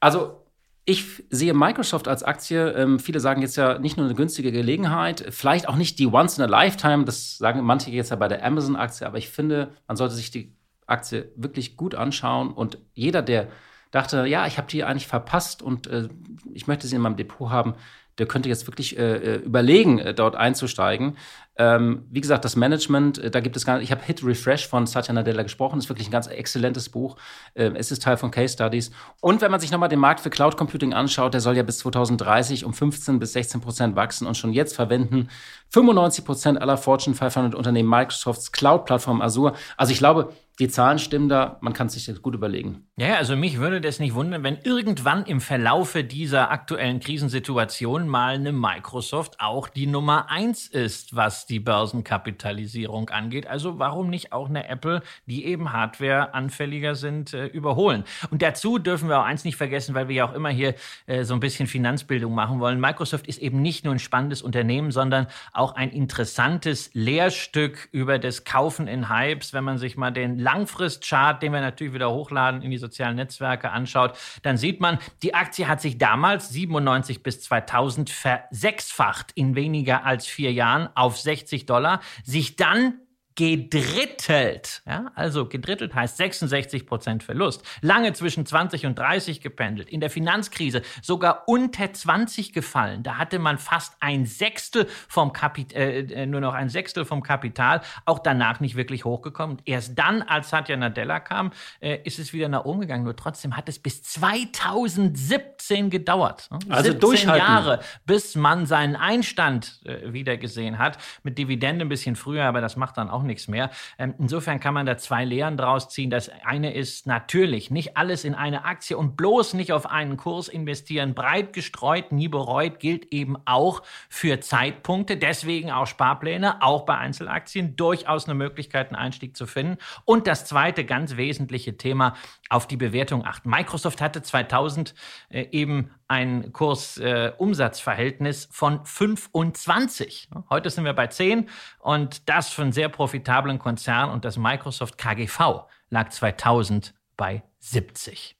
[0.00, 0.44] Also
[0.84, 5.24] ich sehe Microsoft als Aktie, ähm, viele sagen jetzt ja nicht nur eine günstige Gelegenheit,
[5.30, 8.44] vielleicht auch nicht die Once in a Lifetime, das sagen manche jetzt ja bei der
[8.44, 10.56] Amazon-Aktie, aber ich finde, man sollte sich die
[10.88, 13.46] Aktie wirklich gut anschauen und jeder, der
[13.92, 16.08] dachte, ja, ich habe die eigentlich verpasst und äh,
[16.52, 17.74] ich möchte sie in meinem Depot haben,
[18.18, 21.16] der könnte jetzt wirklich äh, äh überlegen, äh, dort einzusteigen.
[21.56, 24.66] Ähm, wie gesagt, das Management, äh, da gibt es gar nicht, ich habe Hit Refresh
[24.66, 27.16] von Satya Nadella gesprochen, ist wirklich ein ganz exzellentes Buch.
[27.54, 28.90] Ähm, es ist Teil von Case Studies.
[29.20, 31.78] Und wenn man sich nochmal den Markt für Cloud Computing anschaut, der soll ja bis
[31.78, 35.28] 2030 um 15 bis 16 Prozent wachsen und schon jetzt verwenden
[35.68, 39.54] 95 Prozent aller Fortune 500 Unternehmen Microsofts Cloud-Plattform Azure.
[39.76, 42.86] Also ich glaube, die Zahlen stimmen da, man kann sich das gut überlegen.
[42.96, 48.34] Ja, also mich würde das nicht wundern, wenn irgendwann im Verlaufe dieser aktuellen Krisensituation mal
[48.34, 53.46] eine Microsoft auch die Nummer eins ist, was die Börsenkapitalisierung angeht.
[53.46, 58.04] Also warum nicht auch eine Apple, die eben Hardware anfälliger sind, äh, überholen?
[58.30, 60.74] Und dazu dürfen wir auch eins nicht vergessen, weil wir ja auch immer hier
[61.06, 62.78] äh, so ein bisschen Finanzbildung machen wollen.
[62.78, 68.44] Microsoft ist eben nicht nur ein spannendes Unternehmen, sondern auch ein interessantes Lehrstück über das
[68.44, 72.70] Kaufen in Hypes, wenn man sich mal den Langfristchart, den wir natürlich wieder hochladen in
[72.70, 78.10] die sozialen Netzwerke anschaut, dann sieht man, die Aktie hat sich damals 97 bis 2000
[78.10, 82.94] versechsfacht in weniger als vier Jahren auf 60 Dollar, sich dann
[83.34, 84.82] gedrittelt.
[84.86, 87.62] Ja, also gedrittelt heißt 66 Prozent Verlust.
[87.80, 89.88] Lange zwischen 20 und 30 gependelt.
[89.88, 93.02] In der Finanzkrise sogar unter 20 gefallen.
[93.02, 97.22] Da hatte man fast ein Sechstel vom Kapital, äh, äh, nur noch ein Sechstel vom
[97.22, 97.80] Kapital.
[98.04, 99.58] Auch danach nicht wirklich hochgekommen.
[99.64, 103.04] Erst dann, als Satya Nadella kam, äh, ist es wieder nach oben gegangen.
[103.04, 106.48] Nur trotzdem hat es bis 2017 gedauert.
[106.68, 110.98] Also 17 Jahre, bis man seinen Einstand äh, wieder gesehen hat.
[111.22, 113.70] Mit Dividende ein bisschen früher, aber das macht dann auch auch nichts mehr.
[113.98, 116.10] Ähm, insofern kann man da zwei Lehren draus ziehen.
[116.10, 120.48] Das eine ist natürlich nicht alles in eine Aktie und bloß nicht auf einen Kurs
[120.48, 121.14] investieren.
[121.14, 125.16] Breit gestreut, nie bereut, gilt eben auch für Zeitpunkte.
[125.16, 129.78] Deswegen auch Sparpläne, auch bei Einzelaktien durchaus eine Möglichkeit, einen Einstieg zu finden.
[130.04, 132.14] Und das zweite ganz wesentliche Thema,
[132.48, 133.48] auf die Bewertung achten.
[133.48, 134.94] Microsoft hatte 2000
[135.30, 140.28] äh, eben ein Kursumsatzverhältnis äh, von 25.
[140.50, 145.66] Heute sind wir bei 10 und das einen sehr profitablen Konzern und das Microsoft KGV
[145.90, 148.34] lag 2000 bei 70.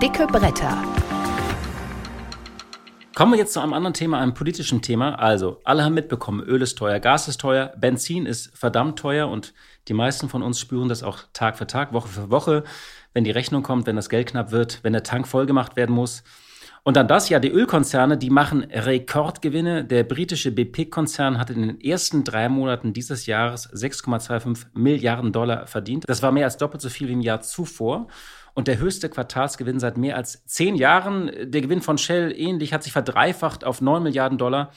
[0.00, 0.82] Dicke Bretter.
[3.14, 5.18] Kommen wir jetzt zu einem anderen Thema, einem politischen Thema.
[5.18, 9.52] Also, alle haben mitbekommen, Öl ist teuer, Gas ist teuer, Benzin ist verdammt teuer und
[9.88, 12.64] die meisten von uns spüren das auch Tag für Tag, Woche für Woche,
[13.12, 16.22] wenn die Rechnung kommt, wenn das Geld knapp wird, wenn der Tank vollgemacht werden muss.
[16.88, 19.84] Und dann das, ja, die Ölkonzerne, die machen Rekordgewinne.
[19.84, 26.04] Der britische BP-Konzern hat in den ersten drei Monaten dieses Jahres 6,25 Milliarden Dollar verdient.
[26.08, 28.06] Das war mehr als doppelt so viel wie im Jahr zuvor.
[28.54, 31.30] Und der höchste Quartalsgewinn seit mehr als zehn Jahren.
[31.42, 34.72] Der Gewinn von Shell ähnlich hat sich verdreifacht auf 9 Milliarden Dollar.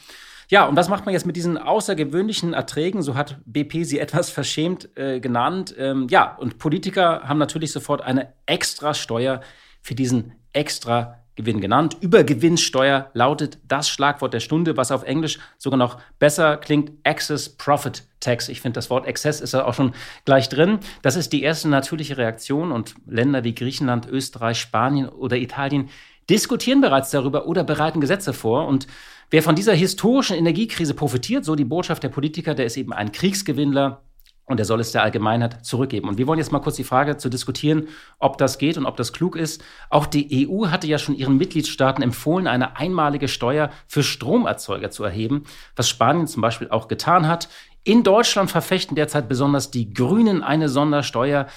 [0.50, 3.04] Ja, und was macht man jetzt mit diesen außergewöhnlichen Erträgen?
[3.04, 5.74] So hat BP sie etwas verschämt äh, genannt.
[5.78, 9.39] Ähm, ja, und Politiker haben natürlich sofort eine extra Steuer
[9.82, 11.97] für diesen extra Gewinn genannt.
[12.01, 18.03] Übergewinnsteuer lautet das Schlagwort der Stunde, was auf Englisch sogar noch besser klingt, Excess Profit
[18.19, 18.49] Tax.
[18.49, 19.93] Ich finde, das Wort Excess ist ja auch schon
[20.25, 20.79] gleich drin.
[21.01, 25.89] Das ist die erste natürliche Reaktion und Länder wie Griechenland, Österreich, Spanien oder Italien
[26.29, 28.67] diskutieren bereits darüber oder bereiten Gesetze vor.
[28.67, 28.87] Und
[29.29, 33.11] wer von dieser historischen Energiekrise profitiert, so die Botschaft der Politiker, der ist eben ein
[33.11, 34.03] Kriegsgewinnler,
[34.45, 36.10] und er soll es der Allgemeinheit zurückgeben.
[36.10, 37.88] Und wir wollen jetzt mal kurz die Frage zu diskutieren,
[38.19, 39.63] ob das geht und ob das klug ist.
[39.89, 45.04] Auch die EU hatte ja schon ihren Mitgliedstaaten empfohlen, eine einmalige Steuer für Stromerzeuger zu
[45.04, 47.49] erheben, was Spanien zum Beispiel auch getan hat.
[47.84, 51.47] In Deutschland verfechten derzeit besonders die Grünen eine Sondersteuer.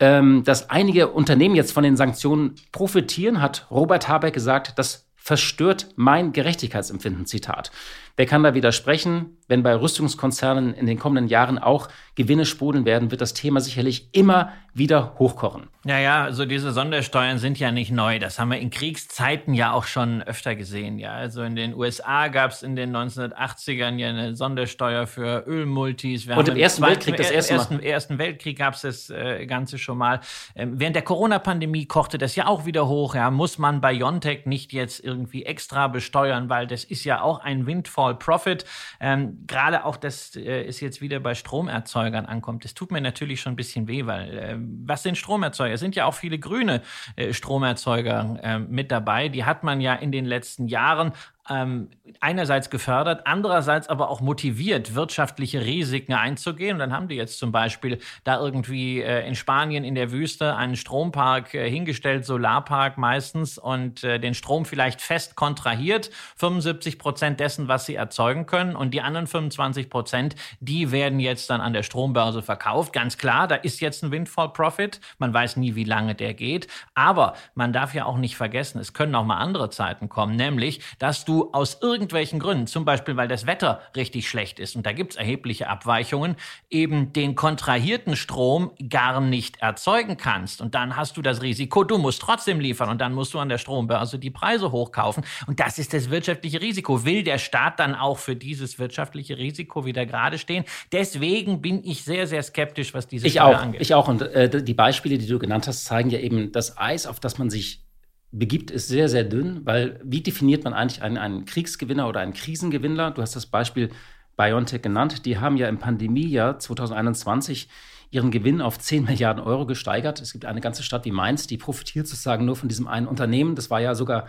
[0.00, 5.88] Ähm, dass einige Unternehmen jetzt von den Sanktionen profitieren, hat Robert Habeck gesagt, das verstört
[5.96, 7.26] mein Gerechtigkeitsempfinden.
[7.26, 7.72] Zitat.
[8.18, 9.36] Wer kann da widersprechen?
[9.46, 14.08] Wenn bei Rüstungskonzernen in den kommenden Jahren auch Gewinne sprudeln werden, wird das Thema sicherlich
[14.10, 15.68] immer wieder hochkochen.
[15.84, 18.18] Naja, also diese Sondersteuern sind ja nicht neu.
[18.18, 20.98] Das haben wir in Kriegszeiten ja auch schon öfter gesehen.
[20.98, 26.26] Ja, also in den USA gab es in den 1980ern ja eine Sondersteuer für Ölmultis.
[26.26, 27.58] Wir Und im Ersten Zweiten, Weltkrieg das erste Mal.
[27.60, 30.20] Ersten, Ersten Weltkrieg gab es das äh, Ganze schon mal.
[30.56, 33.14] Ähm, während der Corona-Pandemie kochte das ja auch wieder hoch.
[33.14, 37.66] Ja, muss man BioNTech nicht jetzt irgendwie extra besteuern, weil das ist ja auch ein
[37.66, 38.64] Windfall Windfall Profit.
[39.00, 42.64] Ähm, Gerade auch, dass äh, es jetzt wieder bei Stromerzeugern ankommt.
[42.64, 45.74] Das tut mir natürlich schon ein bisschen weh, weil äh, was sind Stromerzeuger?
[45.74, 46.82] Es sind ja auch viele grüne
[47.16, 49.28] äh, Stromerzeuger äh, mit dabei.
[49.28, 51.12] Die hat man ja in den letzten Jahren
[51.48, 51.88] ähm,
[52.20, 56.74] einerseits gefördert, andererseits aber auch motiviert, wirtschaftliche Risiken einzugehen.
[56.74, 60.56] Und dann haben die jetzt zum Beispiel da irgendwie äh, in Spanien in der Wüste
[60.56, 67.40] einen Strompark äh, hingestellt, Solarpark meistens, und äh, den Strom vielleicht fest kontrahiert, 75 Prozent
[67.40, 68.76] dessen, was sie erzeugen können.
[68.76, 72.92] Und die anderen 25 Prozent, die werden jetzt dann an der Strombörse verkauft.
[72.92, 75.00] Ganz klar, da ist jetzt ein Windfall Profit.
[75.18, 76.68] Man weiß nie, wie lange der geht.
[76.94, 80.80] Aber man darf ja auch nicht vergessen, es können auch mal andere Zeiten kommen, nämlich,
[80.98, 84.92] dass du aus irgendwelchen Gründen, zum Beispiel weil das Wetter richtig schlecht ist, und da
[84.92, 86.36] gibt es erhebliche Abweichungen,
[86.70, 90.60] eben den kontrahierten Strom gar nicht erzeugen kannst.
[90.60, 93.48] Und dann hast du das Risiko, du musst trotzdem liefern und dann musst du an
[93.48, 95.24] der Strombörse die Preise hochkaufen.
[95.46, 97.04] Und das ist das wirtschaftliche Risiko.
[97.04, 100.64] Will der Staat dann auch für dieses wirtschaftliche Risiko wieder gerade stehen?
[100.92, 103.80] Deswegen bin ich sehr, sehr skeptisch, was diese ich Steuer auch, angeht.
[103.80, 104.08] Ich auch.
[104.08, 107.38] Und äh, die Beispiele, die du genannt hast, zeigen ja eben das Eis, auf das
[107.38, 107.87] man sich
[108.30, 112.34] begibt, ist sehr, sehr dünn, weil wie definiert man eigentlich einen, einen Kriegsgewinner oder einen
[112.34, 113.10] Krisengewinner?
[113.10, 113.90] Du hast das Beispiel
[114.36, 115.24] BioNTech genannt.
[115.26, 117.68] Die haben ja im Pandemiejahr 2021
[118.10, 120.20] ihren Gewinn auf 10 Milliarden Euro gesteigert.
[120.20, 123.54] Es gibt eine ganze Stadt wie Mainz, die profitiert sozusagen nur von diesem einen Unternehmen.
[123.54, 124.28] Das war ja sogar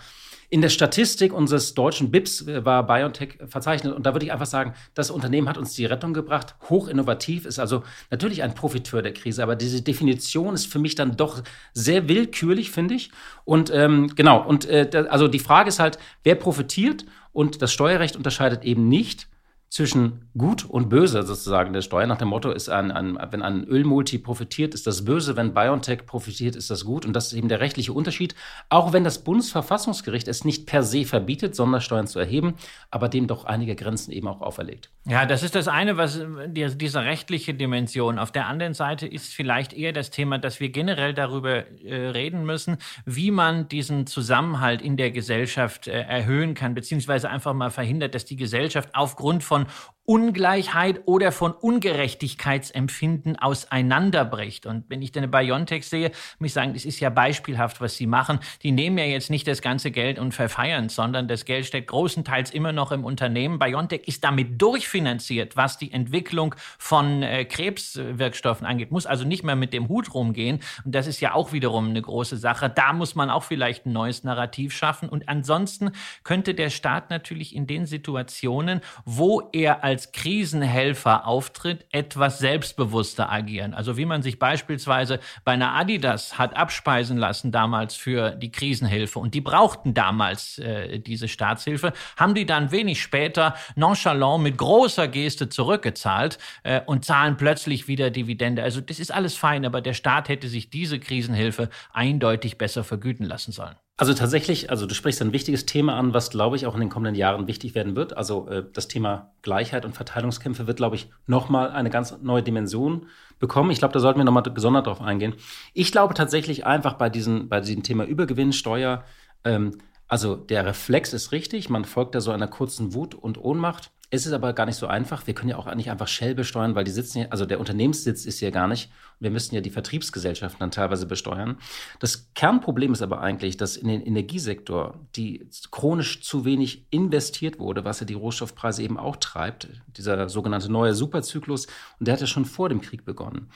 [0.51, 3.93] in der Statistik unseres deutschen BIPs äh, war BioNTech verzeichnet.
[3.95, 6.55] Und da würde ich einfach sagen, das Unternehmen hat uns die Rettung gebracht.
[6.69, 9.43] Hoch innovativ, ist also natürlich ein Profiteur der Krise.
[9.43, 13.11] Aber diese Definition ist für mich dann doch sehr willkürlich, finde ich.
[13.45, 17.05] Und ähm, genau, und äh, also die Frage ist halt, wer profitiert?
[17.31, 19.27] Und das Steuerrecht unterscheidet eben nicht
[19.69, 22.07] zwischen Gut und Böse sozusagen der Steuer.
[22.07, 26.05] Nach dem Motto ist ein, ein, wenn ein Ölmulti profitiert, ist das böse, wenn BioNTech
[26.07, 27.05] profitiert, ist das gut.
[27.05, 28.33] Und das ist eben der rechtliche Unterschied.
[28.69, 32.55] Auch wenn das Bundesverfassungsgericht es nicht per se verbietet, Sondersteuern zu erheben,
[32.89, 34.89] aber dem doch einige Grenzen eben auch auferlegt.
[35.05, 38.17] Ja, das ist das eine, was die, diese rechtliche Dimension.
[38.17, 42.45] Auf der anderen Seite ist vielleicht eher das Thema, dass wir generell darüber äh, reden
[42.45, 48.15] müssen, wie man diesen Zusammenhalt in der Gesellschaft äh, erhöhen kann, beziehungsweise einfach mal verhindert,
[48.15, 49.67] dass die Gesellschaft aufgrund von on
[50.09, 54.65] Ungleichheit oder von Ungerechtigkeitsempfinden auseinanderbricht.
[54.65, 58.07] Und wenn ich den Biontech sehe, muss ich sagen, das ist ja beispielhaft, was sie
[58.07, 58.39] machen.
[58.63, 62.49] Die nehmen ja jetzt nicht das ganze Geld und verfeiern, sondern das Geld steckt großenteils
[62.49, 63.59] immer noch im Unternehmen.
[63.59, 69.55] Biontech ist damit durchfinanziert, was die Entwicklung von äh, Krebswirkstoffen angeht, muss also nicht mehr
[69.55, 70.59] mit dem Hut rumgehen.
[70.85, 72.67] Und das ist ja auch wiederum eine große Sache.
[72.67, 75.07] Da muss man auch vielleicht ein neues Narrativ schaffen.
[75.07, 75.91] Und ansonsten
[76.23, 83.29] könnte der Staat natürlich in den Situationen, wo er als als Krisenhelfer auftritt, etwas selbstbewusster
[83.29, 83.73] agieren.
[83.73, 89.19] Also wie man sich beispielsweise bei einer Adidas hat abspeisen lassen damals für die Krisenhilfe
[89.19, 95.09] und die brauchten damals äh, diese Staatshilfe, haben die dann wenig später nonchalant mit großer
[95.09, 98.63] Geste zurückgezahlt äh, und zahlen plötzlich wieder Dividende.
[98.63, 103.25] Also das ist alles fein, aber der Staat hätte sich diese Krisenhilfe eindeutig besser vergüten
[103.25, 103.75] lassen sollen.
[103.99, 106.87] Also tatsächlich, also du sprichst ein wichtiges Thema an, was, glaube ich, auch in den
[106.87, 108.15] kommenden Jahren wichtig werden wird.
[108.15, 113.07] Also äh, das Thema Gleichheit und Verteilungskämpfe wird, glaube ich, nochmal eine ganz neue Dimension
[113.39, 113.71] bekommen.
[113.71, 115.35] Ich glaube, da sollten wir nochmal gesondert drauf eingehen.
[115.73, 119.03] Ich glaube tatsächlich einfach bei, diesen, bei diesem Thema Übergewinnsteuer,
[119.43, 119.77] ähm,
[120.09, 123.91] also der Reflex ist richtig, man folgt da so einer kurzen Wut und Ohnmacht.
[124.11, 125.27] Es ist aber gar nicht so einfach.
[125.27, 128.25] Wir können ja auch nicht einfach Shell besteuern, weil die sitzen ja, also der Unternehmenssitz
[128.25, 128.89] ist ja gar nicht.
[129.19, 131.57] Wir müssen ja die Vertriebsgesellschaften dann teilweise besteuern.
[131.99, 137.85] Das Kernproblem ist aber eigentlich, dass in den Energiesektor die chronisch zu wenig investiert wurde,
[137.85, 139.67] was ja die Rohstoffpreise eben auch treibt.
[139.95, 141.67] Dieser sogenannte neue Superzyklus.
[141.99, 143.51] Und der hat ja schon vor dem Krieg begonnen.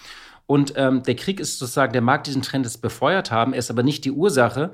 [0.45, 3.71] Und ähm, der Krieg ist sozusagen, der mag diesen Trend jetzt befeuert haben, er ist
[3.71, 4.73] aber nicht die Ursache.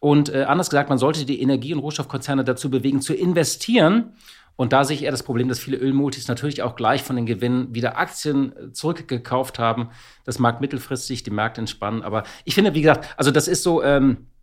[0.00, 4.14] Und äh, anders gesagt, man sollte die Energie- und Rohstoffkonzerne dazu bewegen, zu investieren
[4.60, 7.24] und da sehe ich eher das Problem, dass viele Ölmultis natürlich auch gleich von den
[7.24, 9.88] Gewinnen wieder Aktien äh, zurückgekauft haben.
[10.26, 12.02] Das mag mittelfristig die Märkte entspannen.
[12.02, 14.39] Aber ich finde, wie gesagt, also das ist so, ähm, äh,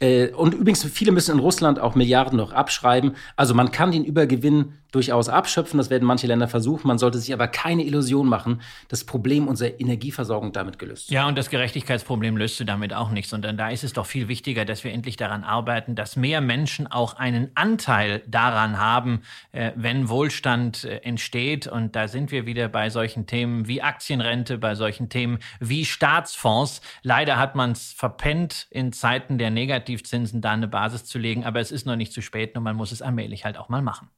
[0.00, 3.16] und übrigens, viele müssen in Russland auch Milliarden noch abschreiben.
[3.36, 5.78] Also man kann den Übergewinn durchaus abschöpfen.
[5.78, 6.88] Das werden manche Länder versuchen.
[6.88, 11.10] Man sollte sich aber keine Illusion machen, das Problem unserer Energieversorgung damit gelöst.
[11.10, 14.28] Ja, und das Gerechtigkeitsproblem löst du damit auch nicht, sondern da ist es doch viel
[14.28, 19.72] wichtiger, dass wir endlich daran arbeiten, dass mehr Menschen auch einen Anteil daran haben, äh,
[19.76, 21.66] wenn Wohlstand äh, entsteht.
[21.66, 26.80] Und da sind wir wieder bei solchen Themen wie Aktienrente, bei solchen Themen wie Staatsfonds.
[27.02, 29.50] Leider hat man es verpennt, in Zeiten der
[29.90, 32.76] Negativzinsen da eine Basis zu legen, aber es ist noch nicht zu spät und man
[32.76, 34.08] muss es allmählich halt auch mal machen.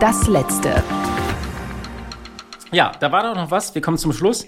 [0.00, 0.82] Das letzte.
[2.72, 3.74] Ja, da war doch noch was.
[3.74, 4.46] Wir kommen zum Schluss.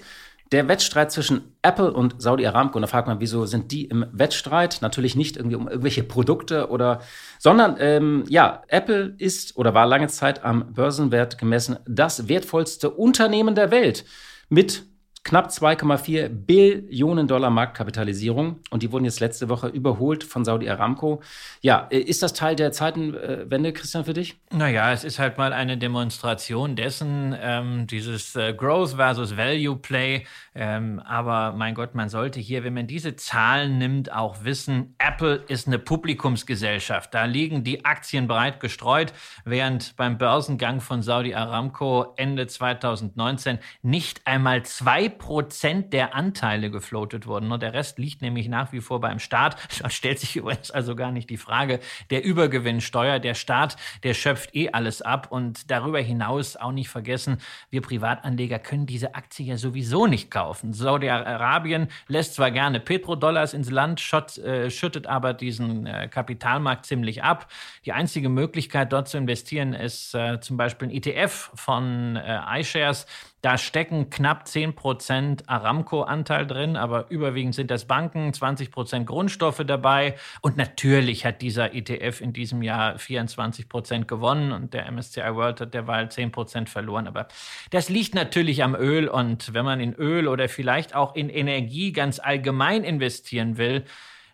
[0.51, 2.77] der Wettstreit zwischen Apple und Saudi Aramco.
[2.77, 4.79] Und da fragt man, wieso sind die im Wettstreit?
[4.81, 7.01] Natürlich nicht irgendwie um irgendwelche Produkte oder,
[7.39, 13.55] sondern ähm, ja, Apple ist oder war lange Zeit am Börsenwert gemessen das wertvollste Unternehmen
[13.55, 14.05] der Welt
[14.47, 14.85] mit
[15.23, 21.21] knapp 2,4 Billionen Dollar Marktkapitalisierung und die wurden jetzt letzte Woche überholt von Saudi Aramco.
[21.61, 24.37] Ja, äh, ist das Teil der Zeitenwende, Christian, für dich?
[24.51, 30.25] Naja, es ist halt mal eine Demonstration dessen, ähm, dieses äh, Growth versus Value Play.
[30.55, 35.43] Ähm, aber mein Gott, man sollte hier, wenn man diese Zahlen nimmt, auch wissen, Apple
[35.47, 37.13] ist eine Publikumsgesellschaft.
[37.13, 39.13] Da liegen die Aktien breit gestreut,
[39.45, 47.27] während beim Börsengang von Saudi Aramco Ende 2019 nicht einmal zwei Prozent der Anteile gefloatet
[47.27, 47.51] wurden.
[47.51, 49.57] Und der Rest liegt nämlich nach wie vor beim Staat.
[49.83, 53.19] Da stellt sich übrigens also gar nicht die Frage der Übergewinnsteuer.
[53.19, 55.27] Der Staat, der schöpft eh alles ab.
[55.29, 57.39] Und darüber hinaus auch nicht vergessen,
[57.69, 60.71] wir Privatanleger können diese Aktie ja sowieso nicht kaufen.
[60.71, 67.51] Saudi-Arabien lässt zwar gerne Petrodollars ins Land, äh, schüttet aber diesen äh, Kapitalmarkt ziemlich ab.
[67.85, 73.05] Die einzige Möglichkeit, dort zu investieren, ist äh, zum Beispiel ein ETF von äh, iShares.
[73.43, 80.15] Da stecken knapp 10% Aramco-Anteil drin, aber überwiegend sind das Banken, 20% Grundstoffe dabei.
[80.39, 85.73] Und natürlich hat dieser ETF in diesem Jahr 24% gewonnen und der MSCI World hat
[85.73, 87.05] derweil 10% verloren.
[87.05, 87.27] Aber
[87.69, 91.91] das liegt natürlich am Öl und wenn man in Öl oder vielleicht auch in Energie
[91.91, 93.83] ganz allgemein investieren will,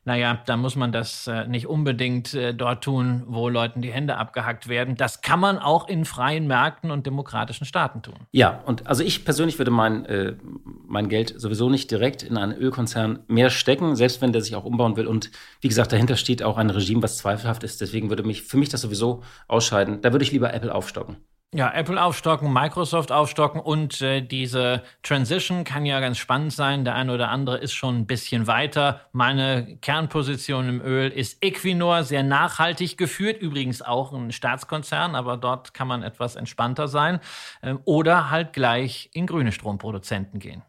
[0.10, 4.18] naja, da muss man das äh, nicht unbedingt äh, dort tun, wo Leuten die Hände
[4.18, 4.96] abgehackt werden.
[4.96, 8.16] Das kann man auch in freien Märkten und demokratischen Staaten tun.
[8.32, 10.34] Ja, und also ich persönlich würde mein, äh,
[10.88, 14.66] mein Geld sowieso nicht direkt in einen Ölkonzern mehr stecken, selbst wenn der sich auch
[14.66, 15.06] umbauen will.
[15.06, 15.30] Und
[15.62, 17.80] wie gesagt, dahinter steht auch ein Regime, was zweifelhaft ist.
[17.80, 20.02] Deswegen würde mich für mich das sowieso ausscheiden.
[20.02, 21.18] Da würde ich lieber Apple aufstocken.
[21.56, 26.86] Ja, Apple aufstocken, Microsoft aufstocken und äh, diese Transition kann ja ganz spannend sein.
[26.86, 29.02] Der eine oder andere ist schon ein bisschen weiter.
[29.14, 35.74] Meine Kernposition im Öl ist Equinor, sehr nachhaltig geführt, übrigens auch ein Staatskonzern, aber dort
[35.74, 37.20] kann man etwas entspannter sein.
[37.64, 40.62] Ähm, oder halt gleich in grüne Stromproduzenten gehen.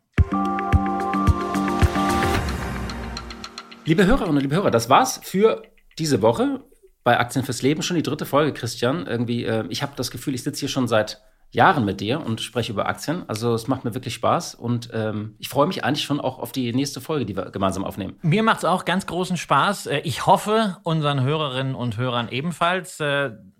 [3.85, 5.62] Liebe Hörerinnen und liebe Hörer, das war's für
[5.99, 6.64] diese Woche
[7.03, 9.07] bei Aktien fürs Leben schon die dritte Folge, Christian.
[9.07, 11.22] Irgendwie, äh, ich habe das Gefühl, ich sitze hier schon seit
[11.53, 13.24] Jahren mit dir und spreche über Aktien.
[13.28, 16.53] Also es macht mir wirklich Spaß und ähm, ich freue mich eigentlich schon auch auf
[16.53, 18.16] die nächste Folge, die wir gemeinsam aufnehmen.
[18.22, 19.86] Mir macht es auch ganz großen Spaß.
[19.86, 23.01] Äh, ich hoffe, unseren Hörerinnen und Hörern ebenfalls.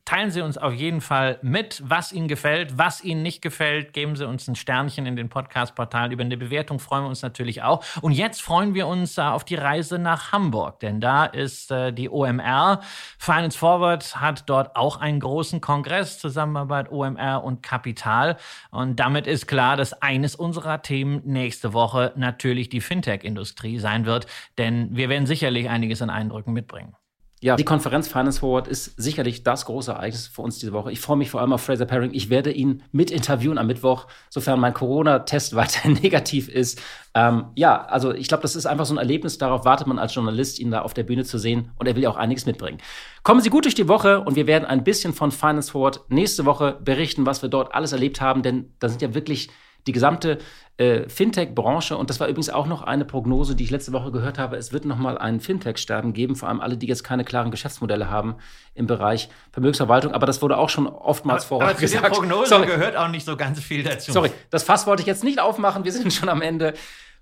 [0.05, 3.93] Teilen Sie uns auf jeden Fall mit, was Ihnen gefällt, was Ihnen nicht gefällt.
[3.93, 6.13] Geben Sie uns ein Sternchen in den Podcast-Portalen.
[6.13, 7.85] Über eine Bewertung freuen wir uns natürlich auch.
[8.01, 11.93] Und jetzt freuen wir uns äh, auf die Reise nach Hamburg, denn da ist äh,
[11.93, 12.81] die OMR.
[13.19, 18.37] Finance Forward hat dort auch einen großen Kongress, Zusammenarbeit OMR und Kapital.
[18.71, 24.27] Und damit ist klar, dass eines unserer Themen nächste Woche natürlich die Fintech-Industrie sein wird,
[24.59, 26.95] denn wir werden sicherlich einiges an Eindrücken mitbringen.
[27.43, 30.93] Ja, die Konferenz Finance Forward ist sicherlich das große Ereignis für uns diese Woche.
[30.93, 32.13] Ich freue mich vor allem auf Fraser Paring.
[32.13, 36.83] Ich werde ihn mit interviewen am Mittwoch, sofern mein Corona-Test weiter negativ ist.
[37.15, 39.39] Ähm, ja, also ich glaube, das ist einfach so ein Erlebnis.
[39.39, 41.71] Darauf wartet man als Journalist, ihn da auf der Bühne zu sehen.
[41.79, 42.77] Und er will ja auch einiges mitbringen.
[43.23, 46.45] Kommen Sie gut durch die Woche und wir werden ein bisschen von Finance Forward nächste
[46.45, 48.43] Woche berichten, was wir dort alles erlebt haben.
[48.43, 49.49] Denn da sind ja wirklich
[49.87, 50.39] die gesamte
[50.77, 54.39] äh, Fintech-Branche, und das war übrigens auch noch eine Prognose, die ich letzte Woche gehört
[54.39, 58.11] habe, es wird nochmal ein Fintech-Sterben geben, vor allem alle, die jetzt keine klaren Geschäftsmodelle
[58.11, 58.37] haben
[58.75, 62.05] im Bereich Vermögensverwaltung, aber das wurde auch schon oftmals vorher gesagt.
[62.05, 62.67] Aber zu der Prognose Sorry.
[62.67, 64.13] gehört auch nicht so ganz viel dazu.
[64.13, 66.73] Sorry, das Fass wollte ich jetzt nicht aufmachen, wir sind schon am Ende.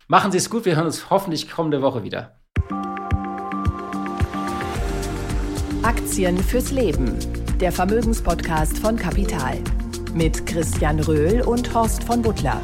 [0.06, 2.38] Machen Sie es gut, wir hören uns hoffentlich kommende Woche wieder.
[5.82, 7.16] Aktien fürs Leben,
[7.60, 9.58] der Vermögenspodcast von Kapital
[10.18, 12.60] mit Christian Röhl und Horst von Butler.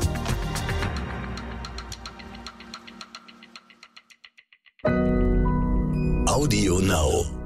[6.27, 7.44] Audio Now.